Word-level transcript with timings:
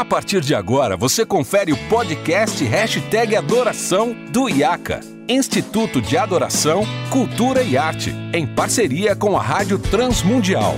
A 0.00 0.04
partir 0.04 0.40
de 0.40 0.54
agora, 0.54 0.96
você 0.96 1.26
confere 1.26 1.74
o 1.74 1.88
podcast 1.90 2.64
Hashtag 2.64 3.36
Adoração 3.36 4.16
do 4.32 4.48
IACA, 4.48 5.00
Instituto 5.28 6.00
de 6.00 6.16
Adoração, 6.16 6.84
Cultura 7.12 7.62
e 7.62 7.76
Arte, 7.76 8.10
em 8.32 8.46
parceria 8.46 9.14
com 9.14 9.36
a 9.36 9.42
Rádio 9.42 9.78
Transmundial. 9.78 10.72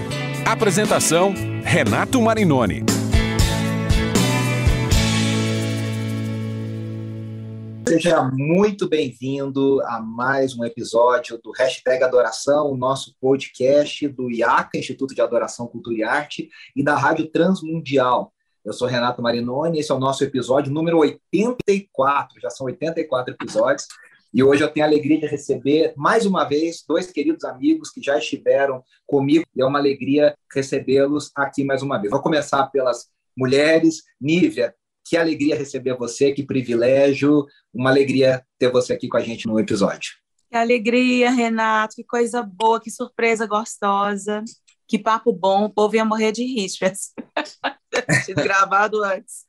Apresentação, 0.44 1.32
Renato 1.62 2.20
Marinoni. 2.20 2.82
Seja 7.88 8.28
muito 8.32 8.88
bem-vindo 8.88 9.80
a 9.84 10.00
mais 10.00 10.58
um 10.58 10.64
episódio 10.64 11.38
do 11.40 11.52
Hashtag 11.52 12.02
Adoração, 12.02 12.72
o 12.72 12.76
nosso 12.76 13.14
podcast 13.20 14.08
do 14.08 14.28
IACA, 14.32 14.78
Instituto 14.78 15.14
de 15.14 15.20
Adoração, 15.20 15.68
Cultura 15.68 15.96
e 15.96 16.02
Arte, 16.02 16.48
e 16.74 16.82
da 16.82 16.96
Rádio 16.96 17.30
Transmundial. 17.30 18.31
Eu 18.64 18.72
sou 18.72 18.86
Renato 18.86 19.20
Marinoni, 19.20 19.80
esse 19.80 19.90
é 19.90 19.94
o 19.94 19.98
nosso 19.98 20.22
episódio 20.22 20.72
número 20.72 20.98
84, 20.98 22.40
já 22.40 22.48
são 22.48 22.66
84 22.66 23.34
episódios, 23.34 23.88
e 24.32 24.40
hoje 24.40 24.62
eu 24.62 24.68
tenho 24.68 24.86
a 24.86 24.88
alegria 24.88 25.18
de 25.18 25.26
receber, 25.26 25.92
mais 25.96 26.24
uma 26.26 26.44
vez, 26.44 26.84
dois 26.86 27.10
queridos 27.10 27.44
amigos 27.44 27.90
que 27.90 28.00
já 28.00 28.16
estiveram 28.16 28.80
comigo, 29.04 29.44
e 29.56 29.60
é 29.60 29.66
uma 29.66 29.80
alegria 29.80 30.36
recebê-los 30.54 31.32
aqui 31.34 31.64
mais 31.64 31.82
uma 31.82 31.98
vez. 31.98 32.12
Vou 32.12 32.22
começar 32.22 32.64
pelas 32.68 33.08
mulheres. 33.36 34.04
Nívia, 34.20 34.72
que 35.04 35.16
alegria 35.16 35.56
receber 35.56 35.96
você, 35.96 36.32
que 36.32 36.46
privilégio, 36.46 37.44
uma 37.74 37.90
alegria 37.90 38.46
ter 38.60 38.70
você 38.70 38.92
aqui 38.92 39.08
com 39.08 39.16
a 39.16 39.22
gente 39.22 39.46
no 39.48 39.58
episódio. 39.58 40.12
Que 40.48 40.56
alegria, 40.56 41.30
Renato, 41.30 41.96
que 41.96 42.04
coisa 42.04 42.42
boa, 42.42 42.80
que 42.80 42.92
surpresa 42.92 43.44
gostosa, 43.44 44.44
que 44.92 44.98
papo 44.98 45.32
bom, 45.32 45.64
o 45.64 45.70
povo 45.70 45.96
ia 45.96 46.04
morrer 46.04 46.32
de 46.32 46.44
rir, 46.44 46.68
gravado 48.36 49.02
antes. 49.02 49.46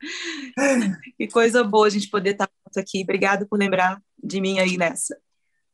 Que 1.17 1.27
coisa 1.27 1.65
boa 1.65 1.87
a 1.87 1.89
gente 1.89 2.09
poder 2.09 2.29
estar 2.29 2.49
aqui. 2.77 3.01
Obrigado 3.03 3.45
por 3.45 3.59
lembrar 3.59 4.01
de 4.23 4.39
mim 4.39 4.59
aí 4.59 4.77
nessa. 4.77 5.17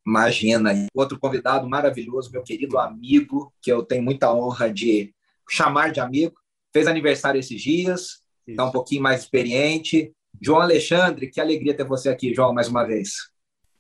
Imagina. 0.03 0.71
Outro 0.91 1.19
convidado 1.19 1.69
maravilhoso, 1.69 2.31
meu 2.31 2.41
querido 2.41 2.79
amigo, 2.79 3.53
que 3.61 3.71
eu 3.71 3.83
tenho 3.83 4.01
muita 4.01 4.33
honra 4.33 4.73
de 4.73 5.13
chamar 5.47 5.91
de 5.91 5.99
amigo, 5.99 6.33
fez 6.73 6.87
aniversário 6.87 7.37
esses 7.37 7.61
dias, 7.61 8.23
está 8.47 8.65
um 8.65 8.71
pouquinho 8.71 9.03
mais 9.03 9.21
experiente. 9.21 10.11
João 10.41 10.61
Alexandre, 10.61 11.29
que 11.29 11.39
alegria 11.39 11.77
ter 11.77 11.85
você 11.85 12.09
aqui, 12.09 12.33
João, 12.33 12.55
mais 12.55 12.67
uma 12.67 12.87
vez. 12.87 13.29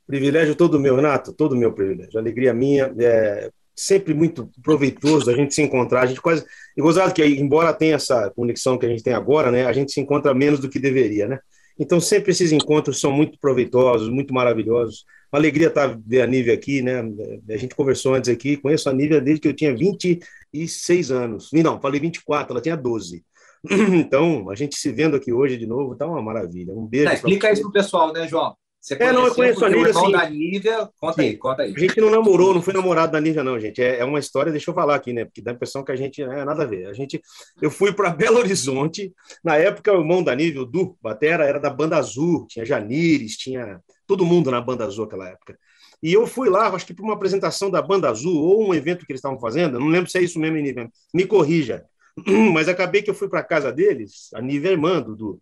Privilégio 0.05 0.55
todo 0.55 0.79
meu, 0.79 0.95
Renato, 0.95 1.33
todo 1.33 1.57
meu 1.57 1.73
privilégio. 1.73 2.19
Alegria 2.19 2.53
minha. 2.53 2.93
É 2.99 3.49
sempre 3.79 4.13
muito 4.13 4.49
proveitoso 4.61 5.29
a 5.29 5.35
gente 5.35 5.53
se 5.53 5.61
encontrar. 5.61 6.01
A 6.01 6.05
gente 6.05 6.21
quase. 6.21 6.45
E 6.75 6.81
gozado 6.81 7.13
que, 7.13 7.23
embora 7.25 7.73
tenha 7.73 7.95
essa 7.95 8.29
conexão 8.31 8.77
que 8.77 8.85
a 8.85 8.89
gente 8.89 9.03
tem 9.03 9.13
agora, 9.13 9.51
né, 9.51 9.65
a 9.65 9.73
gente 9.73 9.91
se 9.91 9.99
encontra 9.99 10.33
menos 10.33 10.59
do 10.59 10.69
que 10.69 10.79
deveria, 10.79 11.27
né? 11.27 11.39
Então, 11.79 11.99
sempre 12.01 12.31
esses 12.31 12.51
encontros 12.51 12.99
são 12.99 13.09
muito 13.09 13.39
proveitosos, 13.39 14.09
muito 14.09 14.33
maravilhosos. 14.33 15.05
Uma 15.31 15.39
alegria 15.39 15.67
estar 15.67 15.97
ver 16.05 16.21
a 16.21 16.27
Nívia 16.27 16.53
aqui, 16.53 16.81
né? 16.81 17.01
A 17.49 17.57
gente 17.57 17.73
conversou 17.73 18.15
antes 18.15 18.29
aqui, 18.29 18.57
conheço 18.57 18.89
a 18.89 18.93
Nívia 18.93 19.21
desde 19.21 19.41
que 19.41 19.47
eu 19.47 19.53
tinha 19.53 19.73
26 19.73 21.11
anos. 21.11 21.49
Não, 21.53 21.79
falei 21.79 22.01
24, 22.01 22.51
ela 22.51 22.61
tinha 22.61 22.75
12. 22.75 23.23
Então, 23.93 24.49
a 24.49 24.55
gente 24.55 24.75
se 24.75 24.91
vendo 24.91 25.15
aqui 25.15 25.31
hoje 25.31 25.57
de 25.57 25.65
novo, 25.65 25.95
tá 25.95 26.05
uma 26.05 26.21
maravilha. 26.21 26.73
Um 26.73 26.85
beijo. 26.85 27.05
Tá, 27.05 27.13
explica 27.13 27.51
isso 27.51 27.61
pro 27.61 27.71
pessoal, 27.71 28.11
né, 28.11 28.27
João? 28.27 28.55
Você 28.81 28.95
é, 28.97 29.11
não, 29.11 29.27
eu 29.27 29.35
conheço 29.35 29.65
a 29.65 29.69
Nívia, 29.69 29.89
assim, 29.89 30.11
da 30.11 30.29
Nívia. 30.29 30.89
Conta 30.99 31.21
aí, 31.21 31.37
conta 31.37 31.63
aí. 31.63 31.73
A 31.75 31.79
gente 31.79 31.99
não 31.99 32.09
namorou, 32.09 32.53
não 32.53 32.61
foi 32.61 32.73
namorado 32.73 33.11
da 33.11 33.19
Nívia, 33.19 33.43
não, 33.43 33.59
gente. 33.59 33.81
É, 33.81 33.99
é, 33.99 34.05
uma 34.05 34.19
história, 34.19 34.53
deixa 34.53 34.71
eu 34.71 34.73
falar 34.73 34.95
aqui, 34.95 35.11
né? 35.11 35.25
Porque 35.25 35.41
dá 35.41 35.51
a 35.51 35.53
impressão 35.53 35.83
que 35.83 35.91
a 35.91 35.95
gente 35.97 36.23
não 36.23 36.31
é 36.31 36.45
nada 36.45 36.63
a 36.63 36.65
ver. 36.65 36.87
A 36.87 36.93
gente, 36.93 37.21
eu 37.61 37.69
fui 37.69 37.91
para 37.91 38.09
Belo 38.15 38.37
Horizonte, 38.39 39.13
na 39.43 39.57
época 39.57 39.91
o 39.91 39.99
irmão 39.99 40.23
da 40.23 40.33
Nívia, 40.33 40.61
o 40.61 40.65
Du 40.65 40.97
Batera, 41.01 41.43
era 41.43 41.59
da 41.59 41.69
Banda 41.69 41.97
Azul, 41.97 42.47
tinha 42.47 42.65
Janires, 42.65 43.35
tinha 43.35 43.81
todo 44.07 44.25
mundo 44.25 44.49
na 44.49 44.61
Banda 44.61 44.85
Azul 44.85 45.05
naquela 45.05 45.27
época. 45.27 45.59
E 46.01 46.13
eu 46.13 46.25
fui 46.25 46.49
lá, 46.49 46.69
acho 46.69 46.85
que 46.85 46.93
para 46.93 47.03
uma 47.03 47.13
apresentação 47.13 47.69
da 47.69 47.81
Banda 47.81 48.09
Azul, 48.09 48.41
ou 48.41 48.69
um 48.69 48.73
evento 48.73 49.05
que 49.05 49.11
eles 49.11 49.19
estavam 49.19 49.39
fazendo, 49.39 49.77
não 49.77 49.87
lembro 49.87 50.09
se 50.09 50.17
é 50.17 50.21
isso 50.21 50.39
mesmo, 50.39 50.55
Nívia. 50.55 50.89
Me 51.13 51.25
corrija. 51.25 51.85
Mas 52.53 52.69
acabei 52.69 53.01
que 53.01 53.09
eu 53.09 53.13
fui 53.15 53.27
para 53.27 53.43
casa 53.43 53.71
deles, 53.71 54.29
a 54.33 54.41
Nívia 54.41 54.71
irmã 54.71 55.01
do 55.01 55.15
Du. 55.15 55.41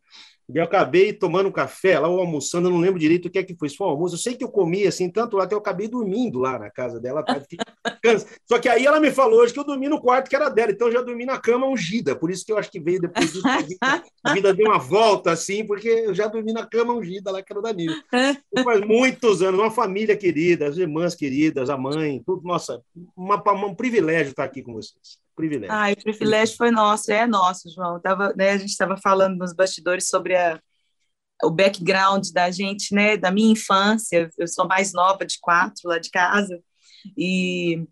Eu 0.53 0.63
acabei 0.63 1.11
tomando 1.11 1.49
um 1.49 1.51
café 1.51 1.99
lá 1.99 2.07
ou 2.07 2.21
almoçando, 2.21 2.69
eu 2.69 2.71
não 2.71 2.79
lembro 2.79 2.99
direito 2.99 3.27
o 3.27 3.29
que 3.29 3.37
é 3.37 3.43
que 3.43 3.55
foi. 3.55 3.69
Foi 3.69 3.85
um 3.85 3.89
almoço, 3.89 4.15
eu 4.15 4.19
sei 4.19 4.33
que 4.33 4.43
eu 4.43 4.49
comi 4.49 4.87
assim, 4.87 5.09
tanto 5.09 5.35
lá 5.35 5.45
que 5.45 5.53
eu 5.53 5.57
acabei 5.57 5.89
dormindo 5.89 6.39
lá 6.39 6.57
na 6.57 6.69
casa 6.69 7.01
dela. 7.01 7.21
Tá? 7.21 7.41
Só 8.47 8.57
que 8.57 8.69
aí 8.69 8.85
ela 8.85 8.99
me 8.99 9.11
falou 9.11 9.41
hoje 9.41 9.53
que 9.53 9.59
eu 9.59 9.65
dormi 9.65 9.89
no 9.89 9.99
quarto 9.99 10.29
que 10.29 10.35
era 10.35 10.47
dela, 10.47 10.71
então 10.71 10.87
eu 10.87 10.93
já 10.93 11.01
dormi 11.01 11.25
na 11.25 11.37
cama 11.37 11.67
ungida. 11.67 12.15
Por 12.15 12.31
isso 12.31 12.45
que 12.45 12.51
eu 12.53 12.57
acho 12.57 12.71
que 12.71 12.79
veio 12.79 13.01
depois 13.01 13.33
disso. 13.33 13.41
A 14.23 14.33
vida 14.33 14.53
deu 14.53 14.67
uma 14.67 14.79
volta 14.79 15.31
assim, 15.31 15.65
porque 15.65 15.89
eu 15.89 16.15
já 16.15 16.27
dormi 16.27 16.53
na 16.53 16.65
cama 16.65 16.93
ungida 16.93 17.29
lá 17.29 17.41
que 17.41 17.51
era 17.51 17.61
da 17.61 17.73
Nil. 17.73 17.91
Faz 18.63 18.81
muitos 18.81 19.41
anos, 19.41 19.59
uma 19.59 19.71
família 19.71 20.15
querida, 20.15 20.67
as 20.67 20.77
irmãs 20.77 21.13
queridas, 21.13 21.69
a 21.69 21.77
mãe, 21.77 22.23
tudo, 22.25 22.41
nossa, 22.43 22.81
uma, 23.15 23.41
um 23.65 23.75
privilégio 23.75 24.31
estar 24.31 24.45
aqui 24.45 24.61
com 24.61 24.73
vocês 24.73 25.26
privilégio. 25.37 25.73
Ah, 25.73 25.91
o 25.91 26.03
privilégio 26.03 26.57
foi 26.57 26.71
nosso, 26.71 27.11
é 27.11 27.27
nosso, 27.27 27.69
João. 27.73 28.01
Tava, 28.01 28.33
né, 28.35 28.49
a 28.49 28.57
gente 28.57 28.71
estava 28.71 28.97
falando 28.97 29.37
nos 29.37 29.53
bastidores 29.53 30.09
sobre 30.09 30.35
a, 30.35 30.59
o 31.43 31.51
background 31.51 32.27
da 32.33 32.49
gente, 32.49 32.93
né, 32.93 33.15
da 33.15 33.31
minha 33.31 33.51
infância. 33.51 34.29
Eu 34.37 34.47
sou 34.47 34.67
mais 34.67 34.91
nova 34.91 35.25
de 35.25 35.37
quatro 35.39 35.89
lá 35.89 35.99
de 35.99 36.09
casa 36.09 36.59
e 37.15 37.87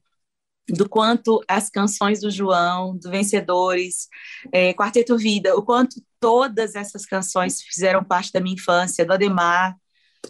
do 0.67 0.89
quanto 0.89 1.43
as 1.47 1.69
canções 1.69 2.21
do 2.21 2.31
João, 2.31 2.97
do 2.97 3.11
Vencedores, 3.11 4.07
é, 4.51 4.73
Quarteto 4.73 5.15
Vida, 5.15 5.55
o 5.55 5.61
quanto 5.61 6.01
todas 6.19 6.73
essas 6.73 7.05
canções 7.05 7.61
fizeram 7.61 8.03
parte 8.03 8.31
da 8.33 8.41
minha 8.41 8.55
infância, 8.55 9.05
do 9.05 9.13
Ademar, 9.13 9.75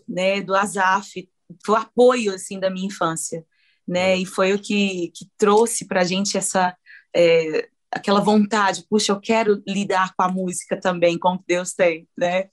né, 0.07 0.41
do 0.41 0.53
Azaf, 0.53 1.29
foi 1.65 1.75
o 1.75 1.77
apoio 1.77 2.33
assim 2.33 2.59
da 2.59 2.69
minha 2.69 2.87
infância, 2.87 3.45
né, 3.87 4.17
e 4.17 4.25
foi 4.25 4.51
o 4.53 4.59
que, 4.59 5.09
que 5.15 5.25
trouxe 5.37 5.87
para 5.87 6.01
a 6.01 6.03
gente 6.03 6.37
essa 6.37 6.75
é, 7.15 7.69
aquela 7.91 8.19
vontade, 8.19 8.85
puxa, 8.89 9.13
eu 9.13 9.19
quero 9.19 9.63
lidar 9.65 10.13
com 10.15 10.23
a 10.23 10.31
música 10.31 10.79
também, 10.79 11.17
como 11.17 11.43
Deus 11.47 11.73
tem, 11.73 12.07
né? 12.17 12.49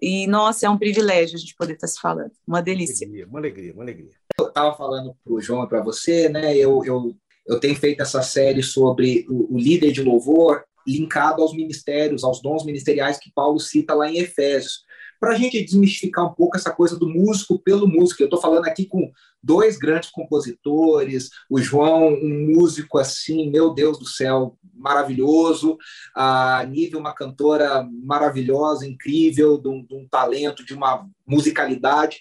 E, 0.00 0.28
nossa, 0.28 0.66
é 0.66 0.70
um 0.70 0.78
privilégio 0.78 1.36
a 1.36 1.40
gente 1.40 1.56
poder 1.56 1.72
estar 1.72 1.88
se 1.88 2.00
falando. 2.00 2.30
Uma 2.46 2.62
delícia. 2.62 3.04
Uma 3.04 3.10
alegria, 3.10 3.26
uma 3.26 3.38
alegria. 3.40 3.72
Uma 3.72 3.82
alegria. 3.82 4.12
Eu 4.38 4.46
estava 4.46 4.76
falando 4.76 5.16
para 5.24 5.32
o 5.32 5.40
João 5.40 5.64
e 5.64 5.68
para 5.68 5.82
você, 5.82 6.28
né? 6.28 6.56
Eu, 6.56 6.84
eu, 6.84 7.16
eu 7.44 7.58
tenho 7.58 7.74
feito 7.74 8.00
essa 8.00 8.22
série 8.22 8.62
sobre 8.62 9.26
o, 9.28 9.56
o 9.56 9.58
líder 9.58 9.90
de 9.90 10.02
louvor 10.02 10.64
linkado 10.86 11.42
aos 11.42 11.52
ministérios, 11.52 12.22
aos 12.22 12.40
dons 12.40 12.64
ministeriais 12.64 13.18
que 13.18 13.32
Paulo 13.34 13.58
cita 13.58 13.92
lá 13.92 14.08
em 14.08 14.18
Efésios 14.18 14.84
para 15.20 15.32
a 15.32 15.34
gente 15.36 15.62
desmistificar 15.62 16.24
um 16.24 16.34
pouco 16.34 16.56
essa 16.56 16.70
coisa 16.70 16.96
do 16.96 17.08
músico 17.08 17.58
pelo 17.58 17.88
músico. 17.88 18.22
Eu 18.22 18.26
estou 18.26 18.40
falando 18.40 18.66
aqui 18.66 18.86
com 18.86 19.10
dois 19.42 19.76
grandes 19.76 20.10
compositores, 20.10 21.30
o 21.48 21.60
João, 21.60 22.08
um 22.08 22.54
músico 22.54 22.98
assim, 22.98 23.50
meu 23.50 23.72
Deus 23.72 23.98
do 23.98 24.06
céu, 24.06 24.56
maravilhoso, 24.74 25.76
a 26.14 26.64
Nível, 26.64 27.00
uma 27.00 27.14
cantora 27.14 27.86
maravilhosa, 27.90 28.86
incrível, 28.86 29.58
de 29.58 29.68
um, 29.68 29.84
de 29.84 29.94
um 29.94 30.06
talento, 30.08 30.64
de 30.64 30.74
uma 30.74 31.06
musicalidade. 31.26 32.20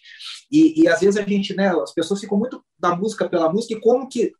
E, 0.52 0.82
e, 0.82 0.88
às 0.88 1.00
vezes 1.00 1.18
a 1.18 1.24
gente, 1.24 1.56
né, 1.56 1.70
as 1.82 1.94
pessoas 1.94 2.20
ficam 2.20 2.38
muito 2.38 2.64
da 2.80 2.96
música 2.96 3.30
pela 3.30 3.52
música 3.52 3.74
e 3.74 3.82
como 3.82 4.08
que, 4.08 4.32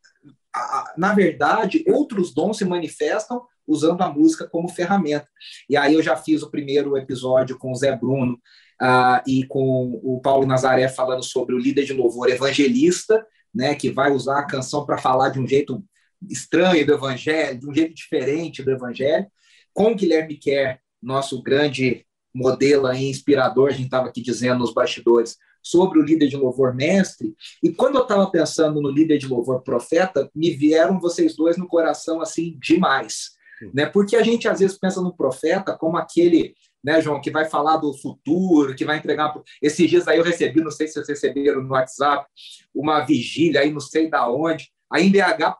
na 0.96 1.14
verdade, 1.14 1.84
outros 1.88 2.34
dons 2.34 2.58
se 2.58 2.64
manifestam 2.64 3.42
usando 3.68 4.00
a 4.00 4.10
música 4.10 4.48
como 4.48 4.68
ferramenta. 4.68 5.28
E 5.68 5.76
aí 5.76 5.94
eu 5.94 6.02
já 6.02 6.16
fiz 6.16 6.42
o 6.42 6.50
primeiro 6.50 6.96
episódio 6.96 7.58
com 7.58 7.70
o 7.70 7.74
Zé 7.74 7.94
Bruno 7.94 8.40
uh, 8.80 9.22
e 9.26 9.44
com 9.44 10.00
o 10.02 10.20
Paulo 10.20 10.46
Nazaré 10.46 10.88
falando 10.88 11.22
sobre 11.22 11.54
o 11.54 11.58
líder 11.58 11.84
de 11.84 11.92
louvor 11.92 12.30
evangelista, 12.30 13.24
né, 13.54 13.74
que 13.74 13.90
vai 13.90 14.10
usar 14.10 14.40
a 14.40 14.46
canção 14.46 14.86
para 14.86 14.96
falar 14.96 15.28
de 15.28 15.38
um 15.38 15.46
jeito 15.46 15.84
estranho 16.28 16.84
do 16.86 16.94
evangelho, 16.94 17.60
de 17.60 17.68
um 17.68 17.74
jeito 17.74 17.94
diferente 17.94 18.62
do 18.62 18.70
evangelho, 18.70 19.26
com 19.72 19.92
o 19.92 19.94
Guilherme 19.94 20.36
Kerr, 20.36 20.78
nosso 21.00 21.42
grande 21.42 22.04
modelo 22.34 22.92
e 22.92 23.08
inspirador, 23.08 23.68
a 23.68 23.72
gente 23.72 23.84
estava 23.84 24.08
aqui 24.08 24.20
dizendo 24.20 24.60
nos 24.60 24.72
bastidores, 24.72 25.36
sobre 25.62 25.98
o 25.98 26.02
líder 26.02 26.28
de 26.28 26.36
louvor 26.36 26.74
mestre, 26.74 27.34
e 27.62 27.70
quando 27.70 27.96
eu 27.96 28.02
estava 28.02 28.30
pensando 28.30 28.80
no 28.80 28.90
líder 28.90 29.18
de 29.18 29.26
louvor 29.26 29.62
profeta, 29.62 30.30
me 30.34 30.50
vieram 30.50 31.00
vocês 31.00 31.36
dois 31.36 31.56
no 31.56 31.66
coração 31.66 32.20
assim 32.20 32.56
demais 32.60 33.37
né? 33.72 33.86
Porque 33.86 34.16
a 34.16 34.22
gente 34.22 34.48
às 34.48 34.60
vezes 34.60 34.78
pensa 34.78 35.00
no 35.00 35.14
profeta 35.14 35.76
como 35.76 35.96
aquele, 35.96 36.54
né, 36.82 37.00
João, 37.00 37.20
que 37.20 37.30
vai 37.30 37.44
falar 37.44 37.76
do 37.76 37.92
futuro, 37.94 38.74
que 38.74 38.84
vai 38.84 38.98
entregar. 38.98 39.34
Esses 39.62 39.88
dias 39.88 40.08
aí 40.08 40.18
eu 40.18 40.24
recebi, 40.24 40.60
não 40.60 40.70
sei 40.70 40.86
se 40.86 40.94
vocês 40.94 41.08
receberam 41.08 41.62
no 41.62 41.70
WhatsApp, 41.70 42.26
uma 42.74 43.00
vigília 43.00 43.60
aí, 43.60 43.70
não 43.70 43.80
sei 43.80 44.08
da 44.08 44.28
onde, 44.30 44.70
a 44.90 44.98
BH 44.98 45.56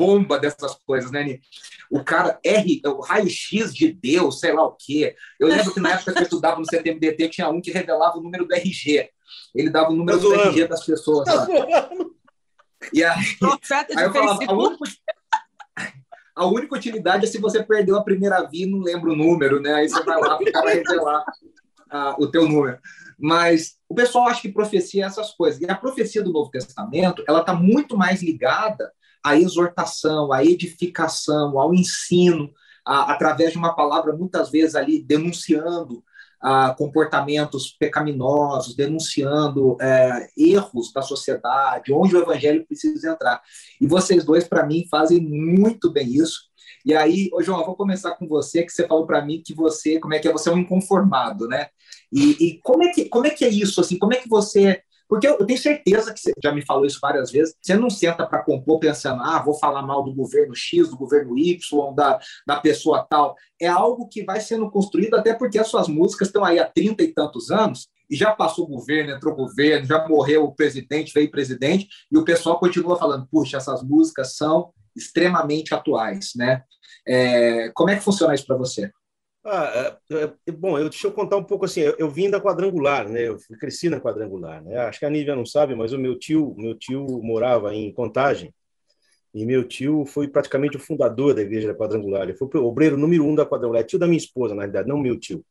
bomba 0.00 0.38
dessas 0.38 0.74
coisas, 0.86 1.10
né, 1.10 1.22
Nini? 1.22 1.40
O 1.90 2.02
cara, 2.02 2.40
R, 2.42 2.80
o 2.86 3.00
raio-x 3.00 3.74
de 3.74 3.92
Deus, 3.92 4.40
sei 4.40 4.52
lá 4.52 4.64
o 4.64 4.72
quê. 4.72 5.14
Eu 5.38 5.48
lembro 5.48 5.74
que 5.74 5.80
na 5.80 5.92
época 5.92 6.12
que 6.12 6.18
eu 6.20 6.22
estudava 6.22 6.58
no 6.58 6.64
CTMDT, 6.64 7.28
tinha 7.28 7.50
um 7.50 7.60
que 7.60 7.70
revelava 7.70 8.16
o 8.16 8.22
número 8.22 8.46
do 8.46 8.54
RG. 8.54 9.10
Ele 9.54 9.68
dava 9.68 9.90
o 9.90 9.96
número 9.96 10.18
do 10.18 10.32
RG 10.32 10.68
das 10.68 10.86
pessoas. 10.86 11.26
Tá 11.26 11.46
e 12.94 13.04
aí, 13.04 13.18
aí 13.96 14.04
eu 14.04 14.12
falava, 14.12 14.44
a 14.46 14.52
única 14.52 14.84
utilidade 16.46 17.24
é 17.24 17.28
se 17.28 17.38
você 17.38 17.62
perdeu 17.62 17.96
a 17.96 18.04
primeira 18.04 18.42
via 18.42 18.66
e 18.66 18.70
não 18.70 18.80
lembra 18.80 19.10
o 19.10 19.16
número, 19.16 19.60
né? 19.60 19.74
Aí 19.74 19.88
você 19.88 20.02
vai 20.02 20.20
lá, 20.20 20.36
o 20.36 20.52
cara 20.52 20.70
revelar 20.70 21.24
o 22.18 22.26
teu 22.26 22.48
número. 22.48 22.78
Mas 23.18 23.76
o 23.88 23.94
pessoal 23.94 24.28
acha 24.28 24.40
que 24.40 24.52
profecia 24.52 25.04
é 25.04 25.06
essas 25.06 25.32
coisas. 25.32 25.60
E 25.60 25.70
a 25.70 25.74
profecia 25.74 26.22
do 26.22 26.32
Novo 26.32 26.50
Testamento, 26.50 27.22
ela 27.28 27.40
está 27.40 27.52
muito 27.52 27.96
mais 27.96 28.22
ligada 28.22 28.90
à 29.22 29.36
exortação, 29.36 30.32
à 30.32 30.44
edificação, 30.44 31.58
ao 31.58 31.74
ensino, 31.74 32.50
a, 32.84 33.12
através 33.12 33.52
de 33.52 33.58
uma 33.58 33.74
palavra 33.74 34.14
muitas 34.16 34.50
vezes 34.50 34.74
ali 34.74 35.02
denunciando 35.02 36.02
a 36.40 36.74
comportamentos 36.74 37.76
pecaminosos, 37.78 38.74
denunciando 38.74 39.76
é, 39.80 40.28
erros 40.36 40.92
da 40.92 41.02
sociedade, 41.02 41.92
onde 41.92 42.16
o 42.16 42.22
evangelho 42.22 42.66
precisa 42.66 43.10
entrar. 43.10 43.42
E 43.80 43.86
vocês 43.86 44.24
dois, 44.24 44.48
para 44.48 44.64
mim, 44.64 44.86
fazem 44.90 45.20
muito 45.20 45.90
bem 45.90 46.08
isso. 46.08 46.50
E 46.84 46.94
aí, 46.94 47.28
ô 47.32 47.42
João, 47.42 47.64
vou 47.64 47.76
começar 47.76 48.12
com 48.12 48.26
você, 48.26 48.62
que 48.62 48.72
você 48.72 48.86
falou 48.86 49.06
para 49.06 49.24
mim 49.24 49.42
que 49.44 49.54
você, 49.54 50.00
como 50.00 50.14
é 50.14 50.18
que 50.18 50.28
é, 50.28 50.32
você 50.32 50.48
é 50.48 50.52
um 50.52 50.58
inconformado, 50.58 51.46
né? 51.46 51.68
E, 52.10 52.36
e, 52.40 52.60
como, 52.62 52.82
é 52.82 52.92
que, 52.92 53.04
como 53.08 53.26
é 53.26 53.30
que 53.30 53.44
é 53.44 53.48
isso, 53.48 53.80
assim, 53.80 53.98
como 53.98 54.14
é 54.14 54.16
que 54.16 54.28
você 54.28 54.82
porque 55.10 55.26
eu, 55.26 55.44
tenho 55.44 55.58
certeza 55.58 56.14
que 56.14 56.20
você 56.20 56.32
já 56.40 56.52
me 56.52 56.64
falou 56.64 56.86
isso 56.86 57.00
várias 57.02 57.32
vezes. 57.32 57.52
Você 57.60 57.74
não 57.74 57.90
senta 57.90 58.24
para 58.24 58.44
compor 58.44 58.78
pensando, 58.78 59.20
ah, 59.24 59.42
vou 59.42 59.54
falar 59.54 59.82
mal 59.82 60.04
do 60.04 60.14
governo 60.14 60.54
X, 60.54 60.88
do 60.88 60.96
governo 60.96 61.36
Y, 61.36 61.58
da, 61.96 62.20
da 62.46 62.60
pessoa 62.60 63.04
tal. 63.10 63.34
É 63.60 63.66
algo 63.66 64.08
que 64.08 64.22
vai 64.22 64.40
sendo 64.40 64.70
construído, 64.70 65.14
até 65.14 65.34
porque 65.34 65.58
as 65.58 65.66
suas 65.66 65.88
músicas 65.88 66.28
estão 66.28 66.44
aí 66.44 66.60
há 66.60 66.64
30 66.64 67.02
e 67.02 67.12
tantos 67.12 67.50
anos, 67.50 67.88
e 68.08 68.14
já 68.14 68.32
passou 68.32 68.68
governo, 68.68 69.10
entrou 69.10 69.34
governo, 69.34 69.84
já 69.84 70.06
morreu 70.06 70.44
o 70.44 70.54
presidente, 70.54 71.12
veio 71.12 71.28
presidente, 71.28 71.88
e 72.10 72.16
o 72.16 72.24
pessoal 72.24 72.60
continua 72.60 72.96
falando, 72.96 73.26
puxa, 73.28 73.56
essas 73.56 73.82
músicas 73.82 74.36
são 74.36 74.72
extremamente 74.94 75.74
atuais, 75.74 76.30
né? 76.36 76.62
É, 77.04 77.70
como 77.74 77.90
é 77.90 77.96
que 77.96 78.04
funciona 78.04 78.32
isso 78.32 78.46
para 78.46 78.56
você? 78.56 78.92
Ah, 79.42 79.96
é, 80.10 80.32
é, 80.46 80.52
bom, 80.52 80.78
eu, 80.78 80.90
deixa 80.90 81.06
eu 81.06 81.12
contar 81.12 81.36
um 81.36 81.44
pouco 81.44 81.64
assim. 81.64 81.80
Eu, 81.80 81.96
eu, 81.98 82.10
vim 82.10 82.28
da 82.28 82.40
quadrangular, 82.40 83.08
né? 83.08 83.22
Eu 83.28 83.38
cresci 83.58 83.88
na 83.88 83.98
quadrangular, 84.00 84.62
né? 84.62 84.76
Acho 84.78 84.98
que 84.98 85.06
a 85.06 85.10
Nívia 85.10 85.34
não 85.34 85.46
sabe, 85.46 85.74
mas 85.74 85.92
o 85.92 85.98
meu 85.98 86.18
tio, 86.18 86.54
meu 86.58 86.74
tio 86.74 87.06
morava 87.22 87.74
em 87.74 87.92
Contagem 87.92 88.52
e 89.34 89.46
meu 89.46 89.66
tio 89.66 90.04
foi 90.04 90.28
praticamente 90.28 90.76
o 90.76 90.80
fundador 90.80 91.34
da 91.34 91.42
igreja 91.42 91.68
da 91.68 91.74
quadrangular. 91.74 92.24
Ele 92.24 92.34
foi 92.34 92.48
o 92.54 92.64
obreiro 92.64 92.96
número 92.96 93.24
um 93.24 93.34
da 93.34 93.46
quadrangular, 93.46 93.84
tio 93.84 93.98
da 93.98 94.06
minha 94.06 94.18
esposa, 94.18 94.54
na 94.54 94.62
realidade, 94.62 94.88
não 94.88 94.98
meu 94.98 95.18
tio, 95.18 95.44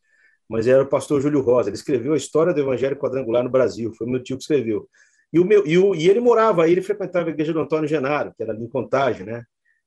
mas 0.48 0.68
era 0.68 0.84
o 0.84 0.88
pastor 0.88 1.22
Júlio 1.22 1.42
Rosa. 1.42 1.70
Ele 1.70 1.78
escreveu 1.78 2.14
a 2.14 2.18
história 2.18 2.54
do 2.54 2.60
evangelho 2.60 2.98
quadrangular 2.98 3.44
no 3.44 3.50
Brasil. 3.50 3.94
Foi 3.94 4.08
meu 4.08 4.22
tio 4.22 4.38
que 4.38 4.44
escreveu. 4.44 4.88
E 5.32 5.40
o 5.40 5.46
meu 5.46 5.66
e, 5.66 5.78
o, 5.78 5.96
e 5.96 6.10
ele 6.10 6.20
morava 6.20 6.64
aí, 6.64 6.72
ele 6.72 6.82
frequentava 6.82 7.30
a 7.30 7.32
igreja 7.32 7.54
do 7.54 7.60
Antônio 7.60 7.88
Genaro, 7.88 8.34
que 8.36 8.44
era 8.44 8.52
ali 8.52 8.64
em 8.64 8.70
Contagem, 8.70 9.26
né? 9.26 9.44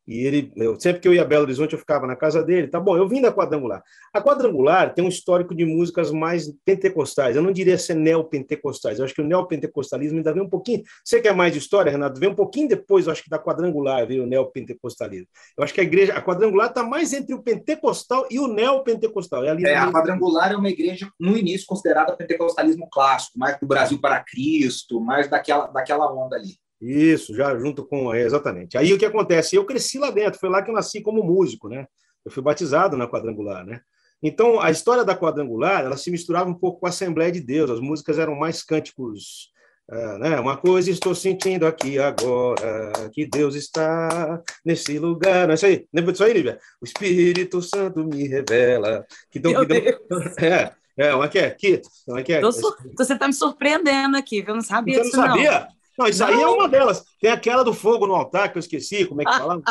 E 0.07 0.27
ele, 0.27 0.53
eu, 0.57 0.79
sempre 0.81 1.01
que 1.01 1.07
eu 1.07 1.15
ia 1.15 1.23
a 1.23 1.25
Belo 1.25 1.45
Horizonte, 1.45 1.75
eu 1.75 1.79
ficava 1.79 2.07
na 2.07 2.17
casa 2.17 2.43
dele. 2.43 2.67
Tá 2.67 2.81
bom, 2.81 2.97
eu 2.97 3.09
vim 3.09 3.21
da 3.21 3.33
quadrangular. 3.33 3.83
A 4.13 4.21
quadrangular 4.21 4.93
tem 4.95 5.05
um 5.05 5.09
histórico 5.09 5.55
de 5.55 5.65
músicas 5.65 6.11
mais 6.11 6.53
pentecostais. 6.65 7.37
Eu 7.37 7.43
não 7.43 7.53
diria 7.53 7.79
ser 7.79 7.95
neopentecostais. 7.95 8.99
Eu 8.99 9.05
acho 9.05 9.15
que 9.15 9.21
o 9.21 9.27
neopentecostalismo 9.27 10.19
ainda 10.19 10.33
vem 10.33 10.43
um 10.43 10.49
pouquinho. 10.49 10.83
Você 11.05 11.21
quer 11.21 11.35
mais 11.35 11.53
de 11.53 11.59
história, 11.61 11.93
Renato? 11.93 12.19
Vem 12.19 12.31
um 12.31 12.35
pouquinho 12.35 12.69
depois, 12.69 13.07
eu 13.07 13.13
acho 13.13 13.23
que 13.23 13.31
da 13.31 13.39
quadrangular 13.39 14.07
veio 14.07 14.25
o 14.25 14.27
neopentecostalismo. 14.27 15.29
Eu 15.57 15.63
acho 15.63 15.73
que 15.73 15.81
a 15.81 15.85
igreja, 15.85 16.15
a 16.15 16.23
quadrangular 16.23 16.69
está 16.69 16.83
mais 16.83 17.13
entre 17.13 17.35
o 17.35 17.43
pentecostal 17.43 18.27
e 18.29 18.41
o 18.41 18.49
neopentecostal. 18.49 19.45
É, 19.45 19.63
é 19.63 19.77
a 19.77 19.93
quadrangular 19.93 20.53
é 20.53 20.57
uma 20.57 20.69
igreja, 20.69 21.09
no 21.19 21.37
início, 21.39 21.67
considerada 21.67 22.17
pentecostalismo 22.17 22.89
clássico, 22.91 23.39
mais 23.39 23.59
do 23.61 23.67
Brasil 23.67 24.01
para 24.01 24.23
Cristo, 24.25 25.01
mais 25.01 25.29
daquela, 25.29 25.67
daquela 25.69 26.13
onda 26.13 26.37
ali. 26.37 26.57
Isso, 26.83 27.33
já 27.33 27.57
junto 27.57 27.87
com. 27.87 28.13
É, 28.13 28.23
exatamente. 28.23 28.77
Aí 28.77 28.93
o 28.93 28.99
que 28.99 29.07
acontece? 29.07 29.55
Eu 29.55 29.65
cresci 29.65 29.99
lá 29.99 30.11
dentro, 30.11 30.41
foi 30.41 30.49
lá 30.51 30.61
que 30.61 30.69
eu 30.69 30.75
nasci 30.75 31.01
como 31.01 31.23
músico, 31.23 31.69
né? 31.69 31.87
Eu 32.25 32.33
fui 32.33 32.43
batizado 32.43 32.97
na 32.97 33.07
quadrangular, 33.07 33.65
né? 33.65 33.81
Então, 34.21 34.61
a 34.61 34.71
história 34.71 35.05
da 35.05 35.17
quadrangular, 35.17 35.85
ela 35.85 35.97
se 35.97 36.11
misturava 36.11 36.51
um 36.51 36.55
pouco 36.55 36.81
com 36.81 36.87
a 36.87 36.89
Assembleia 36.89 37.31
de 37.31 37.41
Deus, 37.41 37.71
as 37.71 37.81
músicas 37.81 38.19
eram 38.19 38.35
mais 38.35 38.65
cânticos, 38.65 39.51
uh, 39.91 40.19
né? 40.19 40.41
Uma 40.41 40.57
coisa 40.57 40.91
estou 40.91 41.15
sentindo 41.15 41.67
aqui 41.67 42.01
agora, 42.01 42.93
que 43.13 43.27
Deus 43.27 43.55
está 43.55 44.43
nesse 44.65 44.99
lugar. 44.99 45.47
Não 45.47 45.53
é 45.53 45.55
isso 45.55 45.67
aí? 45.67 45.87
Lembra 45.93 46.11
disso 46.11 46.25
aí, 46.25 46.33
Lívia? 46.33 46.59
O 46.81 46.85
Espírito 46.85 47.63
Santo 47.63 48.05
me 48.05 48.27
revela. 48.27 49.07
Que 49.31 49.39
dão, 49.39 49.53
que 49.53 49.67
dão... 49.67 50.23
É, 50.39 50.73
é, 50.97 51.15
uma 51.15 51.29
que 51.29 51.39
é? 51.39 51.51
Que, 51.51 51.81
uma 52.09 52.23
que 52.23 52.33
é? 52.33 52.41
Sur... 52.51 52.77
Você 52.99 53.13
está 53.13 53.29
me 53.29 53.35
surpreendendo 53.35 54.17
aqui, 54.17 54.43
viu? 54.43 54.55
Não 54.55 54.63
sabia 54.63 55.03
Você 55.03 55.17
não 55.17 55.25
sabia? 55.25 55.61
Não. 55.61 55.82
Não, 55.99 56.07
isso 56.07 56.21
não. 56.21 56.29
aí 56.29 56.41
é 56.41 56.47
uma 56.47 56.69
delas. 56.69 57.05
Tem 57.21 57.31
aquela 57.31 57.63
do 57.63 57.75
fogo 57.75 58.07
no 58.07 58.15
altar, 58.15 58.51
que 58.51 58.59
eu 58.59 58.61
esqueci, 58.61 59.05
como 59.05 59.23
é 59.23 59.25
que 59.25 59.33
falava. 59.33 59.63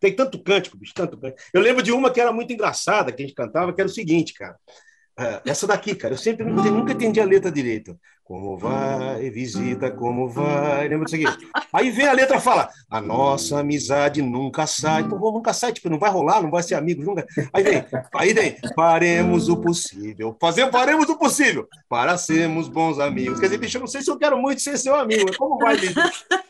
Tem 0.00 0.14
tanto 0.14 0.38
cântico, 0.38 0.76
bicho, 0.76 0.94
tanto 0.94 1.18
cântico. 1.18 1.42
Eu 1.52 1.60
lembro 1.60 1.82
de 1.82 1.90
uma 1.90 2.10
que 2.10 2.20
era 2.20 2.32
muito 2.32 2.52
engraçada, 2.52 3.10
que 3.12 3.22
a 3.22 3.26
gente 3.26 3.34
cantava, 3.34 3.72
que 3.72 3.80
era 3.80 3.88
o 3.88 3.92
seguinte, 3.92 4.32
cara. 4.32 4.56
Uh, 5.18 5.42
essa 5.44 5.66
daqui, 5.66 5.96
cara, 5.96 6.14
eu 6.14 6.18
sempre 6.18 6.46
nunca, 6.46 6.70
nunca 6.70 6.92
entendi 6.92 7.20
a 7.20 7.24
letra 7.24 7.50
direito. 7.50 7.98
Como 8.28 8.58
vai, 8.58 9.30
visita, 9.30 9.90
como 9.90 10.28
vai. 10.28 10.86
Lembra 10.86 11.06
disso 11.06 11.16
aqui? 11.16 11.48
Aí 11.72 11.90
vem 11.90 12.06
a 12.06 12.12
letra 12.12 12.36
e 12.36 12.40
fala: 12.40 12.68
A 12.90 13.00
nossa 13.00 13.60
amizade 13.60 14.20
nunca 14.20 14.66
sai. 14.66 15.02
Pô, 15.08 15.32
nunca 15.32 15.54
sai, 15.54 15.72
tipo, 15.72 15.88
não 15.88 15.98
vai 15.98 16.10
rolar, 16.10 16.42
não 16.42 16.50
vai 16.50 16.62
ser 16.62 16.74
amigo 16.74 17.02
nunca. 17.02 17.26
Aí 17.54 17.62
vem, 17.62 17.84
aí 18.14 18.34
vem, 18.34 18.56
faremos 18.74 19.48
o 19.48 19.56
possível. 19.56 20.36
Fazer, 20.38 20.70
faremos 20.70 21.08
o 21.08 21.16
possível 21.16 21.66
para 21.88 22.18
sermos 22.18 22.68
bons 22.68 22.98
amigos. 22.98 23.40
Quer 23.40 23.46
dizer, 23.46 23.58
bicho, 23.58 23.78
eu 23.78 23.80
não 23.80 23.86
sei 23.86 24.02
se 24.02 24.10
eu 24.10 24.18
quero 24.18 24.36
muito 24.36 24.60
ser 24.60 24.76
seu 24.76 24.94
amigo, 24.94 25.34
como 25.38 25.56
vai, 25.56 25.78
bicho? 25.78 25.98